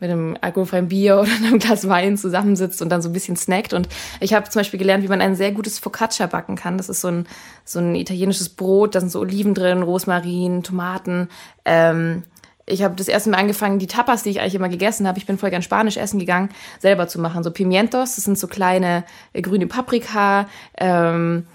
mit 0.00 0.10
einem 0.10 0.36
alkoholfreien 0.40 0.88
Bier 0.88 1.18
oder 1.20 1.30
einem 1.30 1.58
Glas 1.58 1.88
Wein 1.88 2.16
zusammensitzt 2.16 2.82
und 2.82 2.88
dann 2.88 3.02
so 3.02 3.08
ein 3.08 3.12
bisschen 3.12 3.36
snackt. 3.36 3.72
Und 3.72 3.88
ich 4.20 4.34
habe 4.34 4.48
zum 4.48 4.60
Beispiel 4.60 4.78
gelernt, 4.78 5.04
wie 5.04 5.08
man 5.08 5.20
ein 5.20 5.34
sehr 5.34 5.52
gutes 5.52 5.78
Focaccia 5.78 6.26
backen 6.26 6.56
kann. 6.56 6.76
Das 6.76 6.88
ist 6.88 7.00
so 7.00 7.08
ein, 7.08 7.26
so 7.64 7.78
ein 7.78 7.94
italienisches 7.94 8.48
Brot, 8.48 8.94
da 8.94 9.00
sind 9.00 9.10
so 9.10 9.20
Oliven 9.20 9.54
drin, 9.54 9.82
Rosmarin, 9.82 10.62
Tomaten. 10.62 11.28
Ähm, 11.64 12.22
ich 12.68 12.82
habe 12.82 12.94
das 12.94 13.08
erste 13.08 13.30
Mal 13.30 13.38
angefangen, 13.38 13.78
die 13.78 13.86
Tapas, 13.86 14.22
die 14.22 14.30
ich 14.30 14.40
eigentlich 14.40 14.54
immer 14.54 14.68
gegessen 14.68 15.08
habe, 15.08 15.18
ich 15.18 15.26
bin 15.26 15.38
voll 15.38 15.50
gern 15.50 15.62
Spanisch 15.62 15.96
essen 15.96 16.18
gegangen, 16.18 16.50
selber 16.78 17.08
zu 17.08 17.18
machen. 17.18 17.42
So 17.42 17.50
Pimientos, 17.50 18.16
das 18.16 18.24
sind 18.24 18.38
so 18.38 18.46
kleine 18.46 19.04
äh, 19.32 19.42
grüne 19.42 19.66
Paprika, 19.66 20.48
ähm, 20.76 21.46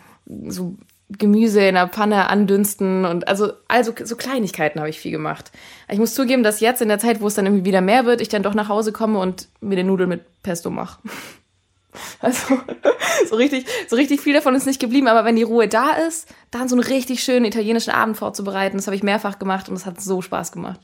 so 0.48 0.76
Gemüse 1.10 1.62
in 1.62 1.76
der 1.76 1.90
Pfanne 1.90 2.30
andünsten 2.30 3.06
und 3.06 3.28
also, 3.28 3.54
also 3.68 3.94
so 4.04 4.16
Kleinigkeiten 4.16 4.80
habe 4.80 4.90
ich 4.90 5.00
viel 5.00 5.12
gemacht. 5.12 5.52
Ich 5.90 6.00
muss 6.00 6.16
zugeben, 6.16 6.44
dass 6.44 6.60
jetzt 6.60 6.82
in 6.82 6.88
der 6.88 7.00
Zeit, 7.00 7.22
wo 7.22 7.28
es 7.28 7.36
dann 7.36 7.46
irgendwie 7.46 7.66
wieder 7.66 7.82
mehr 7.82 8.06
wird, 8.06 8.22
ich 8.22 8.30
dann 8.30 8.44
doch 8.44 8.54
nach 8.54 8.70
Hause 8.70 8.92
komme 8.92 9.20
und 9.20 9.48
mir 9.62 9.76
den 9.76 9.88
Nudeln 9.88 10.10
mit 10.10 10.22
Pesto 10.42 10.70
mache. 10.70 11.00
Also 12.22 12.58
so 13.30 13.36
richtig, 13.36 13.68
so 13.88 13.96
richtig 13.96 14.20
viel 14.20 14.34
davon 14.34 14.56
ist 14.56 14.66
nicht 14.66 14.80
geblieben, 14.80 15.08
aber 15.08 15.26
wenn 15.26 15.36
die 15.36 15.44
Ruhe 15.44 15.68
da 15.68 15.92
ist, 15.92 16.28
dann 16.50 16.68
so 16.68 16.76
einen 16.76 16.84
richtig 16.84 17.24
schönen 17.24 17.46
italienischen 17.46 17.92
Abend 17.92 18.18
vorzubereiten, 18.18 18.78
das 18.78 18.88
habe 18.88 18.96
ich 18.96 19.04
mehrfach 19.04 19.38
gemacht 19.38 19.70
und 19.70 19.76
es 19.76 19.86
hat 19.86 20.02
so 20.02 20.24
Spaß 20.24 20.52
gemacht. 20.52 20.80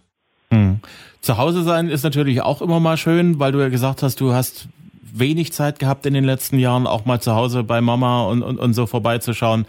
Hm. 0.52 0.82
Zu 1.22 1.38
Hause 1.38 1.64
sein 1.64 1.90
ist 1.90 2.04
natürlich 2.04 2.42
auch 2.42 2.62
immer 2.62 2.80
mal 2.80 2.96
schön, 2.96 3.40
weil 3.40 3.52
du 3.52 3.60
ja 3.60 3.70
gesagt 3.70 4.04
hast, 4.04 4.22
du 4.22 4.34
hast 4.34 4.68
wenig 5.02 5.54
Zeit 5.54 5.80
gehabt 5.80 6.06
in 6.06 6.14
den 6.14 6.24
letzten 6.24 6.60
Jahren, 6.60 6.88
auch 6.88 7.06
mal 7.06 7.20
zu 7.20 7.34
Hause 7.34 7.64
bei 7.64 7.82
Mama 7.82 8.24
und, 8.26 8.44
und, 8.44 8.60
und 8.60 8.74
so 8.74 8.86
vorbeizuschauen. 8.86 9.66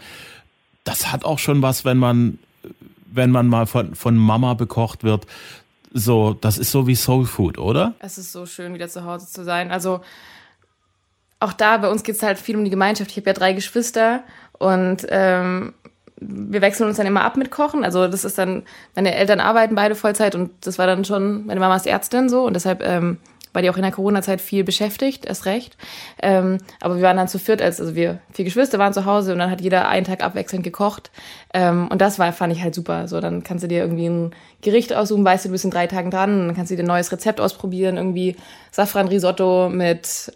Das 0.83 1.11
hat 1.11 1.25
auch 1.25 1.39
schon 1.39 1.61
was, 1.61 1.85
wenn 1.85 1.97
man, 1.97 2.39
wenn 3.05 3.31
man 3.31 3.47
mal 3.47 3.67
von, 3.67 3.95
von 3.95 4.15
Mama 4.17 4.53
bekocht 4.53 5.03
wird. 5.03 5.27
So, 5.93 6.33
das 6.33 6.57
ist 6.57 6.71
so 6.71 6.87
wie 6.87 6.95
Soul 6.95 7.25
Food, 7.25 7.57
oder? 7.57 7.93
Es 7.99 8.17
ist 8.17 8.31
so 8.31 8.45
schön, 8.45 8.73
wieder 8.73 8.87
zu 8.87 9.03
Hause 9.03 9.27
zu 9.27 9.43
sein. 9.43 9.71
Also 9.71 10.01
auch 11.39 11.53
da, 11.53 11.77
bei 11.77 11.89
uns 11.89 12.03
geht 12.03 12.15
es 12.15 12.23
halt 12.23 12.37
viel 12.37 12.55
um 12.55 12.63
die 12.63 12.69
Gemeinschaft. 12.69 13.11
Ich 13.11 13.17
habe 13.17 13.29
ja 13.29 13.33
drei 13.33 13.53
Geschwister 13.53 14.23
und 14.57 15.05
ähm, 15.09 15.73
wir 16.21 16.61
wechseln 16.61 16.87
uns 16.87 16.97
dann 16.97 17.07
immer 17.07 17.23
ab 17.23 17.35
mit 17.35 17.51
Kochen. 17.51 17.83
Also 17.83 18.07
das 18.07 18.23
ist 18.23 18.37
dann, 18.37 18.63
meine 18.95 19.15
Eltern 19.15 19.39
arbeiten 19.39 19.75
beide 19.75 19.95
Vollzeit 19.95 20.35
und 20.35 20.51
das 20.61 20.77
war 20.77 20.85
dann 20.85 21.03
schon, 21.03 21.47
meine 21.47 21.59
Mama 21.59 21.75
ist 21.75 21.87
Ärztin 21.87 22.29
so 22.29 22.45
und 22.45 22.53
deshalb 22.53 22.83
ähm, 22.83 23.17
war 23.53 23.61
die 23.61 23.69
auch 23.69 23.75
in 23.75 23.81
der 23.81 23.91
Corona-Zeit 23.91 24.41
viel 24.41 24.63
beschäftigt, 24.63 25.25
erst 25.25 25.45
recht. 25.45 25.77
Ähm, 26.21 26.57
aber 26.79 26.95
wir 26.95 27.03
waren 27.03 27.17
dann 27.17 27.27
zu 27.27 27.39
viert, 27.39 27.61
als, 27.61 27.79
also 27.79 27.95
wir 27.95 28.19
vier 28.31 28.45
Geschwister 28.45 28.79
waren 28.79 28.93
zu 28.93 29.05
Hause 29.05 29.33
und 29.33 29.39
dann 29.39 29.51
hat 29.51 29.61
jeder 29.61 29.87
einen 29.87 30.05
Tag 30.05 30.23
abwechselnd 30.23 30.63
gekocht. 30.63 31.11
Ähm, 31.53 31.87
und 31.89 32.01
das 32.01 32.19
war, 32.19 32.31
fand 32.33 32.53
ich 32.53 32.63
halt 32.63 32.75
super. 32.75 33.07
So, 33.07 33.19
dann 33.19 33.43
kannst 33.43 33.63
du 33.63 33.67
dir 33.67 33.79
irgendwie 33.79 34.07
ein 34.07 34.31
Gericht 34.61 34.93
aussuchen, 34.93 35.25
weißt 35.25 35.45
du, 35.45 35.49
du 35.49 35.53
bist 35.53 35.65
in 35.65 35.71
drei 35.71 35.87
Tagen 35.87 36.11
dran, 36.11 36.47
dann 36.47 36.55
kannst 36.55 36.71
du 36.71 36.75
dir 36.75 36.83
ein 36.83 36.87
neues 36.87 37.11
Rezept 37.11 37.41
ausprobieren, 37.41 37.97
irgendwie 37.97 38.35
Safran-Risotto 38.71 39.69
mit 39.69 40.31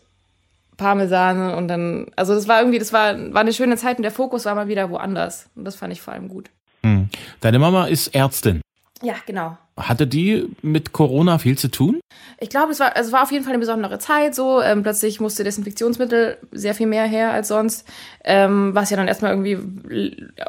Parmesan 0.78 1.54
und 1.54 1.68
dann, 1.68 2.08
also 2.16 2.36
das 2.36 2.48
war 2.48 2.60
irgendwie, 2.60 2.80
das 2.80 2.92
war, 2.92 3.16
war 3.34 3.42
eine 3.42 3.54
schöne 3.54 3.78
Zeit 3.78 3.98
und 3.98 4.04
der 4.04 4.12
Fokus 4.12 4.46
war 4.46 4.56
mal 4.56 4.68
wieder 4.68 4.90
woanders. 4.90 5.48
Und 5.56 5.66
das 5.66 5.76
fand 5.76 5.94
ich 5.94 6.02
vor 6.02 6.14
allem 6.14 6.28
gut. 6.28 6.50
Hm. 6.84 7.10
Deine 7.40 7.60
Mama 7.60 7.88
ist 7.88 8.14
Ärztin. 8.14 8.62
Ja, 9.06 9.14
genau. 9.28 9.56
Hatte 9.78 10.08
die 10.08 10.50
mit 10.64 10.94
Corona 10.94 11.38
viel 11.38 11.60
zu 11.60 11.70
tun? 11.70 12.00
Ich 12.40 12.50
glaube, 12.50 12.72
es 12.72 12.80
war, 12.80 12.98
es 12.98 13.12
war 13.12 13.22
auf 13.22 13.32
jeden 13.32 13.44
Fall 13.44 13.54
eine 13.54 13.60
besondere 13.60 14.00
Zeit 14.00 14.34
so. 14.34 14.62
Ähm, 14.62 14.82
plötzlich 14.82 15.20
musste 15.20 15.44
Desinfektionsmittel 15.44 16.38
sehr 16.52 16.74
viel 16.74 16.88
mehr 16.88 17.06
her 17.06 17.32
als 17.32 17.50
sonst, 17.50 17.88
ähm, 18.24 18.74
was 18.74 18.90
ja 18.90 18.98
dann 18.98 19.08
erstmal 19.08 19.32
irgendwie, 19.32 19.60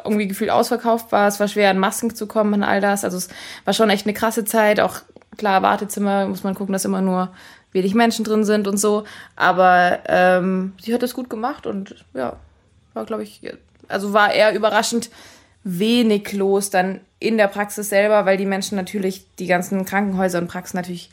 irgendwie 0.03 0.27
gefühlt 0.27 0.49
ausverkauft 0.49 1.11
war. 1.11 1.27
Es 1.27 1.39
war 1.39 1.47
schwer, 1.47 1.69
an 1.69 1.77
Masken 1.77 2.15
zu 2.15 2.25
kommen 2.25 2.55
und 2.55 2.63
all 2.63 2.81
das. 2.81 3.03
Also 3.03 3.17
es 3.17 3.29
war 3.63 3.75
schon 3.75 3.91
echt 3.91 4.07
eine 4.07 4.15
krasse 4.15 4.43
Zeit. 4.43 4.79
Auch 4.79 5.01
klar, 5.37 5.61
Wartezimmer 5.61 6.25
muss 6.25 6.43
man 6.43 6.55
gucken, 6.55 6.73
dass 6.73 6.85
immer 6.85 7.01
nur 7.01 7.29
wenig 7.73 7.93
Menschen 7.93 8.25
drin 8.25 8.43
sind 8.43 8.67
und 8.67 8.77
so. 8.77 9.03
Aber 9.35 9.99
ähm, 10.07 10.73
sie 10.81 10.95
hat 10.95 11.03
es 11.03 11.13
gut 11.13 11.29
gemacht 11.29 11.67
und 11.67 12.03
ja, 12.15 12.37
war, 12.95 13.05
glaube 13.05 13.21
ich, 13.21 13.41
also 13.87 14.13
war 14.13 14.33
eher 14.33 14.55
überraschend 14.55 15.11
wenig 15.67 16.33
los 16.33 16.69
dann 16.69 17.01
in 17.19 17.37
der 17.37 17.47
Praxis 17.47 17.89
selber, 17.89 18.25
weil 18.25 18.37
die 18.37 18.45
Menschen 18.45 18.75
natürlich 18.75 19.25
die 19.37 19.47
ganzen 19.47 19.85
Krankenhäuser 19.85 20.39
und 20.39 20.47
Praxen 20.47 20.77
natürlich 20.77 21.09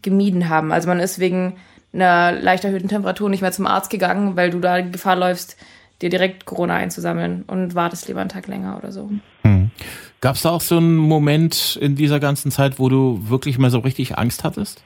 gemieden 0.00 0.48
haben. 0.48 0.72
Also 0.72 0.88
man 0.88 1.00
ist 1.00 1.18
wegen 1.18 1.56
einer 1.92 2.32
leicht 2.32 2.64
erhöhten 2.64 2.88
Temperatur 2.88 3.28
nicht 3.28 3.42
mehr 3.42 3.52
zum 3.52 3.66
Arzt 3.66 3.90
gegangen, 3.90 4.36
weil 4.36 4.50
du 4.50 4.60
da 4.60 4.80
die 4.80 4.90
Gefahr 4.90 5.16
läufst, 5.16 5.56
dir 6.02 6.08
direkt 6.08 6.44
Corona 6.44 6.74
einzusammeln 6.74 7.44
und 7.46 7.74
wartest 7.74 8.08
lieber 8.08 8.20
einen 8.20 8.30
Tag 8.30 8.48
länger 8.48 8.76
oder 8.76 8.90
so. 8.90 9.10
Hm. 9.42 9.70
Gab 10.20 10.36
es 10.36 10.42
da 10.42 10.50
auch 10.50 10.60
so 10.60 10.78
einen 10.78 10.96
Moment 10.96 11.78
in 11.80 11.96
dieser 11.96 12.18
ganzen 12.20 12.50
Zeit, 12.50 12.78
wo 12.78 12.88
du 12.88 13.28
wirklich 13.28 13.58
mal 13.58 13.70
so 13.70 13.80
richtig 13.80 14.16
Angst 14.16 14.44
hattest? 14.44 14.82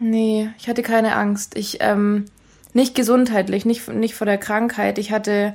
Nee, 0.00 0.50
ich 0.58 0.68
hatte 0.68 0.82
keine 0.82 1.14
Angst. 1.14 1.56
Ich, 1.56 1.78
ähm, 1.80 2.26
nicht 2.74 2.94
gesundheitlich, 2.94 3.64
nicht, 3.64 3.88
nicht 3.88 4.14
vor 4.14 4.26
der 4.26 4.38
Krankheit. 4.38 4.98
Ich 4.98 5.10
hatte, 5.12 5.54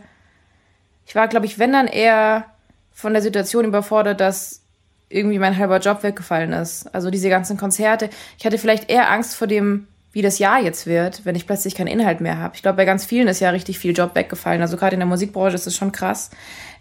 ich 1.05 1.15
war, 1.15 1.27
glaube 1.27 1.45
ich, 1.45 1.59
wenn 1.59 1.73
dann 1.73 1.87
eher 1.87 2.45
von 2.93 3.13
der 3.13 3.21
Situation 3.21 3.65
überfordert, 3.65 4.19
dass 4.19 4.61
irgendwie 5.09 5.39
mein 5.39 5.57
halber 5.57 5.79
Job 5.79 6.03
weggefallen 6.03 6.53
ist. 6.53 6.93
Also 6.93 7.11
diese 7.11 7.29
ganzen 7.29 7.57
Konzerte. 7.57 8.09
Ich 8.37 8.45
hatte 8.45 8.57
vielleicht 8.57 8.89
eher 8.89 9.11
Angst 9.11 9.35
vor 9.35 9.47
dem, 9.47 9.87
wie 10.11 10.21
das 10.21 10.39
Jahr 10.39 10.61
jetzt 10.61 10.85
wird, 10.85 11.25
wenn 11.25 11.35
ich 11.35 11.47
plötzlich 11.47 11.75
keinen 11.75 11.87
Inhalt 11.87 12.21
mehr 12.21 12.37
habe. 12.37 12.55
Ich 12.55 12.61
glaube, 12.61 12.77
bei 12.77 12.85
ganz 12.85 13.05
vielen 13.05 13.27
ist 13.27 13.39
ja 13.39 13.49
richtig 13.49 13.79
viel 13.79 13.95
Job 13.95 14.15
weggefallen. 14.15 14.61
Also 14.61 14.77
gerade 14.77 14.93
in 14.95 14.99
der 14.99 15.07
Musikbranche 15.07 15.55
ist 15.55 15.67
es 15.67 15.75
schon 15.75 15.91
krass. 15.91 16.29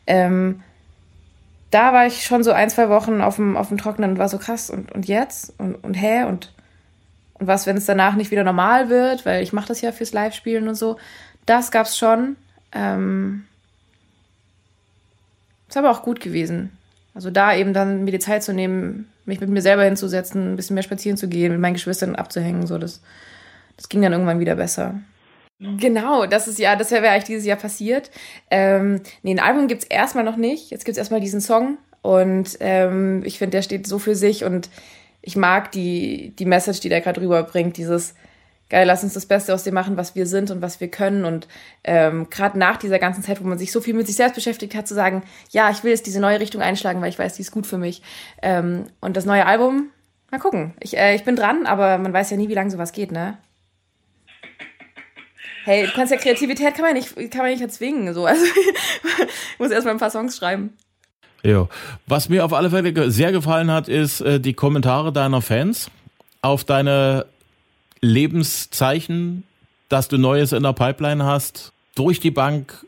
Ähm, 0.06 0.62
da 1.70 1.92
war 1.92 2.06
ich 2.06 2.24
schon 2.24 2.44
so 2.44 2.52
ein, 2.52 2.68
zwei 2.68 2.88
Wochen 2.90 3.22
auf 3.22 3.37
dem, 3.37 3.56
auf 3.56 3.68
dem 3.68 3.78
Trockenen 3.78 4.12
und 4.12 4.18
war 4.18 4.28
so 4.28 4.38
krass. 4.38 4.68
Und, 4.68 4.92
und 4.92 5.08
jetzt? 5.08 5.54
Und, 5.58 5.76
und 5.76 5.94
hä? 5.94 6.24
Und, 6.24 6.52
und 7.35 7.46
was, 7.46 7.66
wenn 7.66 7.76
es 7.76 7.87
danach 7.87 8.14
nicht 8.14 8.30
wieder 8.30 8.44
normal 8.44 8.90
wird? 8.90 9.24
Weil 9.24 9.42
ich 9.42 9.54
mache 9.54 9.68
das 9.68 9.80
ja 9.80 9.92
fürs 9.92 10.12
Live-Spielen 10.12 10.68
und 10.68 10.74
so. 10.74 10.98
Das 11.46 11.70
gab's 11.70 11.96
schon. 11.96 12.37
Ähm, 12.72 13.44
ist 15.72 15.76
aber 15.78 15.90
auch 15.90 16.02
gut 16.02 16.20
gewesen. 16.20 16.76
Also 17.14 17.30
da 17.30 17.54
eben 17.54 17.72
dann 17.72 18.04
mir 18.04 18.11
die 18.11 18.18
Zeit 18.18 18.42
zu 18.42 18.52
nehmen, 18.52 19.11
mich 19.24 19.40
mit 19.40 19.48
mir 19.48 19.62
selber 19.62 19.85
hinzusetzen, 19.85 20.52
ein 20.52 20.56
bisschen 20.56 20.74
mehr 20.74 20.82
spazieren 20.82 21.16
zu 21.16 21.28
gehen, 21.28 21.52
mit 21.52 21.61
meinen 21.61 21.74
Geschwistern 21.74 22.14
abzuhängen, 22.14 22.66
so 22.66 22.76
das, 22.76 23.00
das 23.76 23.88
ging 23.88 24.02
dann 24.02 24.12
irgendwann 24.12 24.40
wieder 24.40 24.56
besser. 24.56 25.00
Genau, 25.61 26.26
das 26.26 26.48
ist 26.48 26.58
ja, 26.58 26.76
das 26.76 26.90
wäre 26.90 27.08
eigentlich 27.08 27.24
dieses 27.24 27.46
Jahr 27.46 27.56
passiert. 27.56 28.11
Ähm, 28.50 29.00
nee, 29.22 29.32
ein 29.32 29.38
Album 29.38 29.68
gibt's 29.68 29.85
erstmal 29.85 30.24
noch 30.24 30.37
nicht. 30.37 30.70
Jetzt 30.70 30.85
gibt's 30.85 30.98
erstmal 30.98 31.20
diesen 31.20 31.40
Song 31.40 31.78
und 32.02 32.58
ähm, 32.61 33.22
ich 33.24 33.38
finde, 33.38 33.56
der 33.56 33.62
steht 33.62 33.87
so 33.87 33.98
für 33.98 34.14
sich 34.14 34.44
und 34.44 34.68
ich 35.22 35.37
mag 35.37 35.70
die, 35.72 36.35
die 36.38 36.46
Message, 36.46 36.80
die 36.80 36.88
der 36.88 37.00
gerade 37.00 37.20
rüberbringt, 37.20 37.78
dieses 37.78 38.14
geil, 38.72 38.87
lass 38.87 39.04
uns 39.04 39.12
das 39.12 39.26
Beste 39.26 39.52
aus 39.52 39.64
dem 39.64 39.74
machen, 39.74 39.98
was 39.98 40.14
wir 40.14 40.26
sind 40.26 40.50
und 40.50 40.62
was 40.62 40.80
wir 40.80 40.88
können. 40.88 41.26
Und 41.26 41.46
ähm, 41.85 42.30
gerade 42.30 42.58
nach 42.58 42.78
dieser 42.78 42.98
ganzen 42.98 43.22
Zeit, 43.22 43.44
wo 43.44 43.46
man 43.46 43.58
sich 43.58 43.70
so 43.70 43.82
viel 43.82 43.92
mit 43.92 44.06
sich 44.06 44.16
selbst 44.16 44.35
beschäftigt 44.35 44.74
hat, 44.74 44.88
zu 44.88 44.94
sagen, 44.94 45.22
ja, 45.50 45.70
ich 45.70 45.85
will 45.85 45.90
jetzt 45.90 46.06
diese 46.06 46.20
neue 46.20 46.40
Richtung 46.40 46.62
einschlagen, 46.62 47.02
weil 47.02 47.11
ich 47.11 47.18
weiß, 47.18 47.35
die 47.35 47.42
ist 47.42 47.50
gut 47.50 47.66
für 47.66 47.76
mich. 47.76 48.02
Ähm, 48.40 48.85
und 49.02 49.18
das 49.18 49.26
neue 49.26 49.44
Album, 49.44 49.90
mal 50.30 50.40
gucken. 50.40 50.72
Ich, 50.80 50.96
äh, 50.96 51.14
ich 51.14 51.22
bin 51.22 51.37
dran, 51.37 51.66
aber 51.66 51.98
man 51.98 52.14
weiß 52.14 52.30
ja 52.30 52.38
nie, 52.38 52.48
wie 52.48 52.54
lange 52.54 52.70
sowas 52.70 52.92
geht, 52.92 53.12
ne? 53.12 53.37
Hey, 55.64 55.87
du 55.87 55.92
kannst 55.92 56.11
ja 56.11 56.18
Kreativität 56.18 56.74
kann 56.74 56.87
man 56.87 56.94
nicht, 56.94 57.14
kann 57.30 57.42
man 57.42 57.50
nicht 57.50 57.61
erzwingen. 57.61 58.14
So. 58.14 58.24
Also, 58.24 58.42
ich 58.42 59.58
muss 59.58 59.70
erstmal 59.70 59.94
ein 59.94 60.00
paar 60.00 60.11
Songs 60.11 60.35
schreiben. 60.35 60.72
Ja. 61.42 61.68
Was 62.06 62.30
mir 62.30 62.42
auf 62.42 62.54
alle 62.54 62.70
Fälle 62.70 63.11
sehr 63.11 63.32
gefallen 63.32 63.70
hat, 63.70 63.88
ist 63.88 64.22
äh, 64.22 64.40
die 64.40 64.54
Kommentare 64.54 65.12
deiner 65.12 65.42
Fans 65.42 65.90
auf 66.40 66.64
deine 66.64 67.26
Lebenszeichen, 68.03 69.45
dass 69.88 70.09
du 70.09 70.19
Neues 70.19 70.53
in 70.53 70.62
der 70.62 70.73
Pipeline 70.73 71.25
hast, 71.25 71.73
durch 71.95 72.21
die 72.21 72.31
Bank 72.31 72.85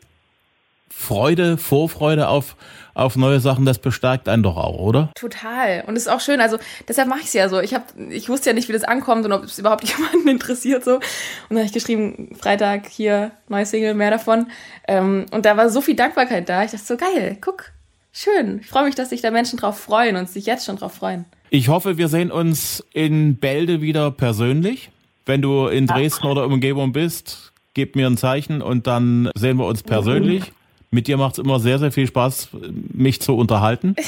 Freude, 0.97 1.57
Vorfreude 1.57 2.29
auf, 2.29 2.55
auf 2.93 3.17
neue 3.17 3.41
Sachen, 3.41 3.65
das 3.65 3.79
bestärkt 3.79 4.29
einen 4.29 4.43
doch 4.43 4.55
auch, 4.55 4.79
oder? 4.79 5.11
Total. 5.15 5.83
Und 5.87 5.97
es 5.97 6.03
ist 6.03 6.07
auch 6.07 6.21
schön, 6.21 6.39
also 6.39 6.57
deshalb 6.87 7.09
mache 7.09 7.19
ich 7.19 7.25
es 7.25 7.33
ja 7.33 7.49
so. 7.49 7.59
Ich, 7.59 7.73
hab, 7.73 7.93
ich 8.09 8.29
wusste 8.29 8.49
ja 8.49 8.53
nicht, 8.53 8.69
wie 8.69 8.73
das 8.73 8.85
ankommt 8.85 9.25
und 9.25 9.33
ob 9.33 9.43
es 9.43 9.59
überhaupt 9.59 9.83
jemanden 9.97 10.29
interessiert. 10.29 10.85
so. 10.85 10.95
Und 10.95 11.01
dann 11.49 11.57
habe 11.59 11.67
ich 11.67 11.73
geschrieben, 11.73 12.35
Freitag 12.39 12.87
hier, 12.87 13.31
neue 13.49 13.65
Single, 13.65 13.93
mehr 13.93 14.09
davon. 14.09 14.47
Ähm, 14.87 15.25
und 15.31 15.45
da 15.45 15.57
war 15.57 15.69
so 15.69 15.81
viel 15.81 15.97
Dankbarkeit 15.97 16.47
da. 16.47 16.63
Ich 16.63 16.71
dachte 16.71 16.85
so, 16.85 16.97
geil, 16.97 17.37
guck, 17.41 17.71
schön. 18.13 18.59
Ich 18.61 18.67
freue 18.67 18.85
mich, 18.85 18.95
dass 18.95 19.09
sich 19.09 19.21
da 19.21 19.31
Menschen 19.31 19.59
drauf 19.59 19.77
freuen 19.77 20.15
und 20.15 20.29
sich 20.29 20.45
jetzt 20.45 20.65
schon 20.65 20.77
drauf 20.77 20.93
freuen. 20.93 21.25
Ich 21.49 21.67
hoffe, 21.67 21.97
wir 21.97 22.07
sehen 22.07 22.31
uns 22.31 22.83
in 22.93 23.35
Bälde 23.37 23.81
wieder 23.81 24.11
persönlich. 24.11 24.91
Wenn 25.25 25.41
du 25.41 25.67
in 25.67 25.87
Dresden 25.87 26.27
oder 26.27 26.45
Umgebung 26.45 26.91
bist, 26.91 27.51
gib 27.73 27.95
mir 27.95 28.07
ein 28.07 28.17
Zeichen 28.17 28.61
und 28.61 28.87
dann 28.87 29.29
sehen 29.35 29.57
wir 29.57 29.65
uns 29.65 29.83
persönlich. 29.83 30.41
Mhm. 30.41 30.55
Mit 30.91 31.07
dir 31.07 31.17
macht 31.17 31.33
es 31.33 31.39
immer 31.39 31.59
sehr, 31.59 31.79
sehr 31.79 31.91
viel 31.91 32.07
Spaß, 32.07 32.49
mich 32.93 33.21
zu 33.21 33.35
unterhalten. 33.35 33.95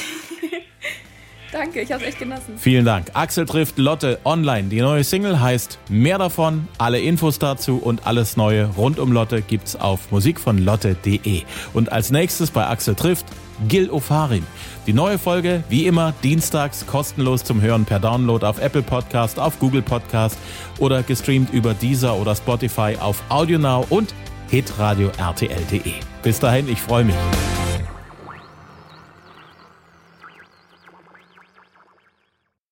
Danke, 1.52 1.80
ich 1.80 1.90
habe 1.92 2.04
echt 2.04 2.18
genossen. 2.18 2.54
Vielen 2.58 2.84
Dank. 2.84 3.10
Axel 3.14 3.46
trifft 3.46 3.78
Lotte 3.78 4.18
online. 4.24 4.68
Die 4.68 4.80
neue 4.80 5.02
Single 5.02 5.40
heißt 5.40 5.78
Mehr 5.88 6.18
davon. 6.18 6.68
Alle 6.76 7.00
Infos 7.00 7.38
dazu 7.38 7.78
und 7.78 8.06
alles 8.06 8.36
Neue 8.36 8.66
rund 8.76 8.98
um 8.98 9.12
Lotte 9.12 9.40
gibt's 9.40 9.74
auf 9.74 10.10
musikvonlotte.de. 10.10 11.42
Und 11.72 11.90
als 11.90 12.10
nächstes 12.10 12.50
bei 12.50 12.66
Axel 12.66 12.94
trifft 12.94 13.26
Gil 13.66 13.90
Ofarim. 13.90 14.46
Die 14.86 14.92
neue 14.92 15.18
Folge, 15.18 15.64
wie 15.68 15.86
immer, 15.86 16.14
dienstags 16.22 16.86
kostenlos 16.86 17.44
zum 17.44 17.60
Hören 17.60 17.84
per 17.84 17.98
Download 17.98 18.44
auf 18.44 18.60
Apple 18.60 18.82
Podcast, 18.82 19.38
auf 19.38 19.58
Google 19.58 19.82
Podcast 19.82 20.38
oder 20.78 21.02
gestreamt 21.02 21.52
über 21.52 21.74
Deezer 21.74 22.16
oder 22.16 22.34
Spotify 22.36 22.96
auf 23.00 23.22
AudioNow 23.28 23.90
und 23.90 24.14
hitradio 24.50 25.10
RTL.de. 25.18 25.92
Bis 26.22 26.40
dahin, 26.40 26.68
ich 26.68 26.80
freue 26.80 27.04
mich. 27.04 27.16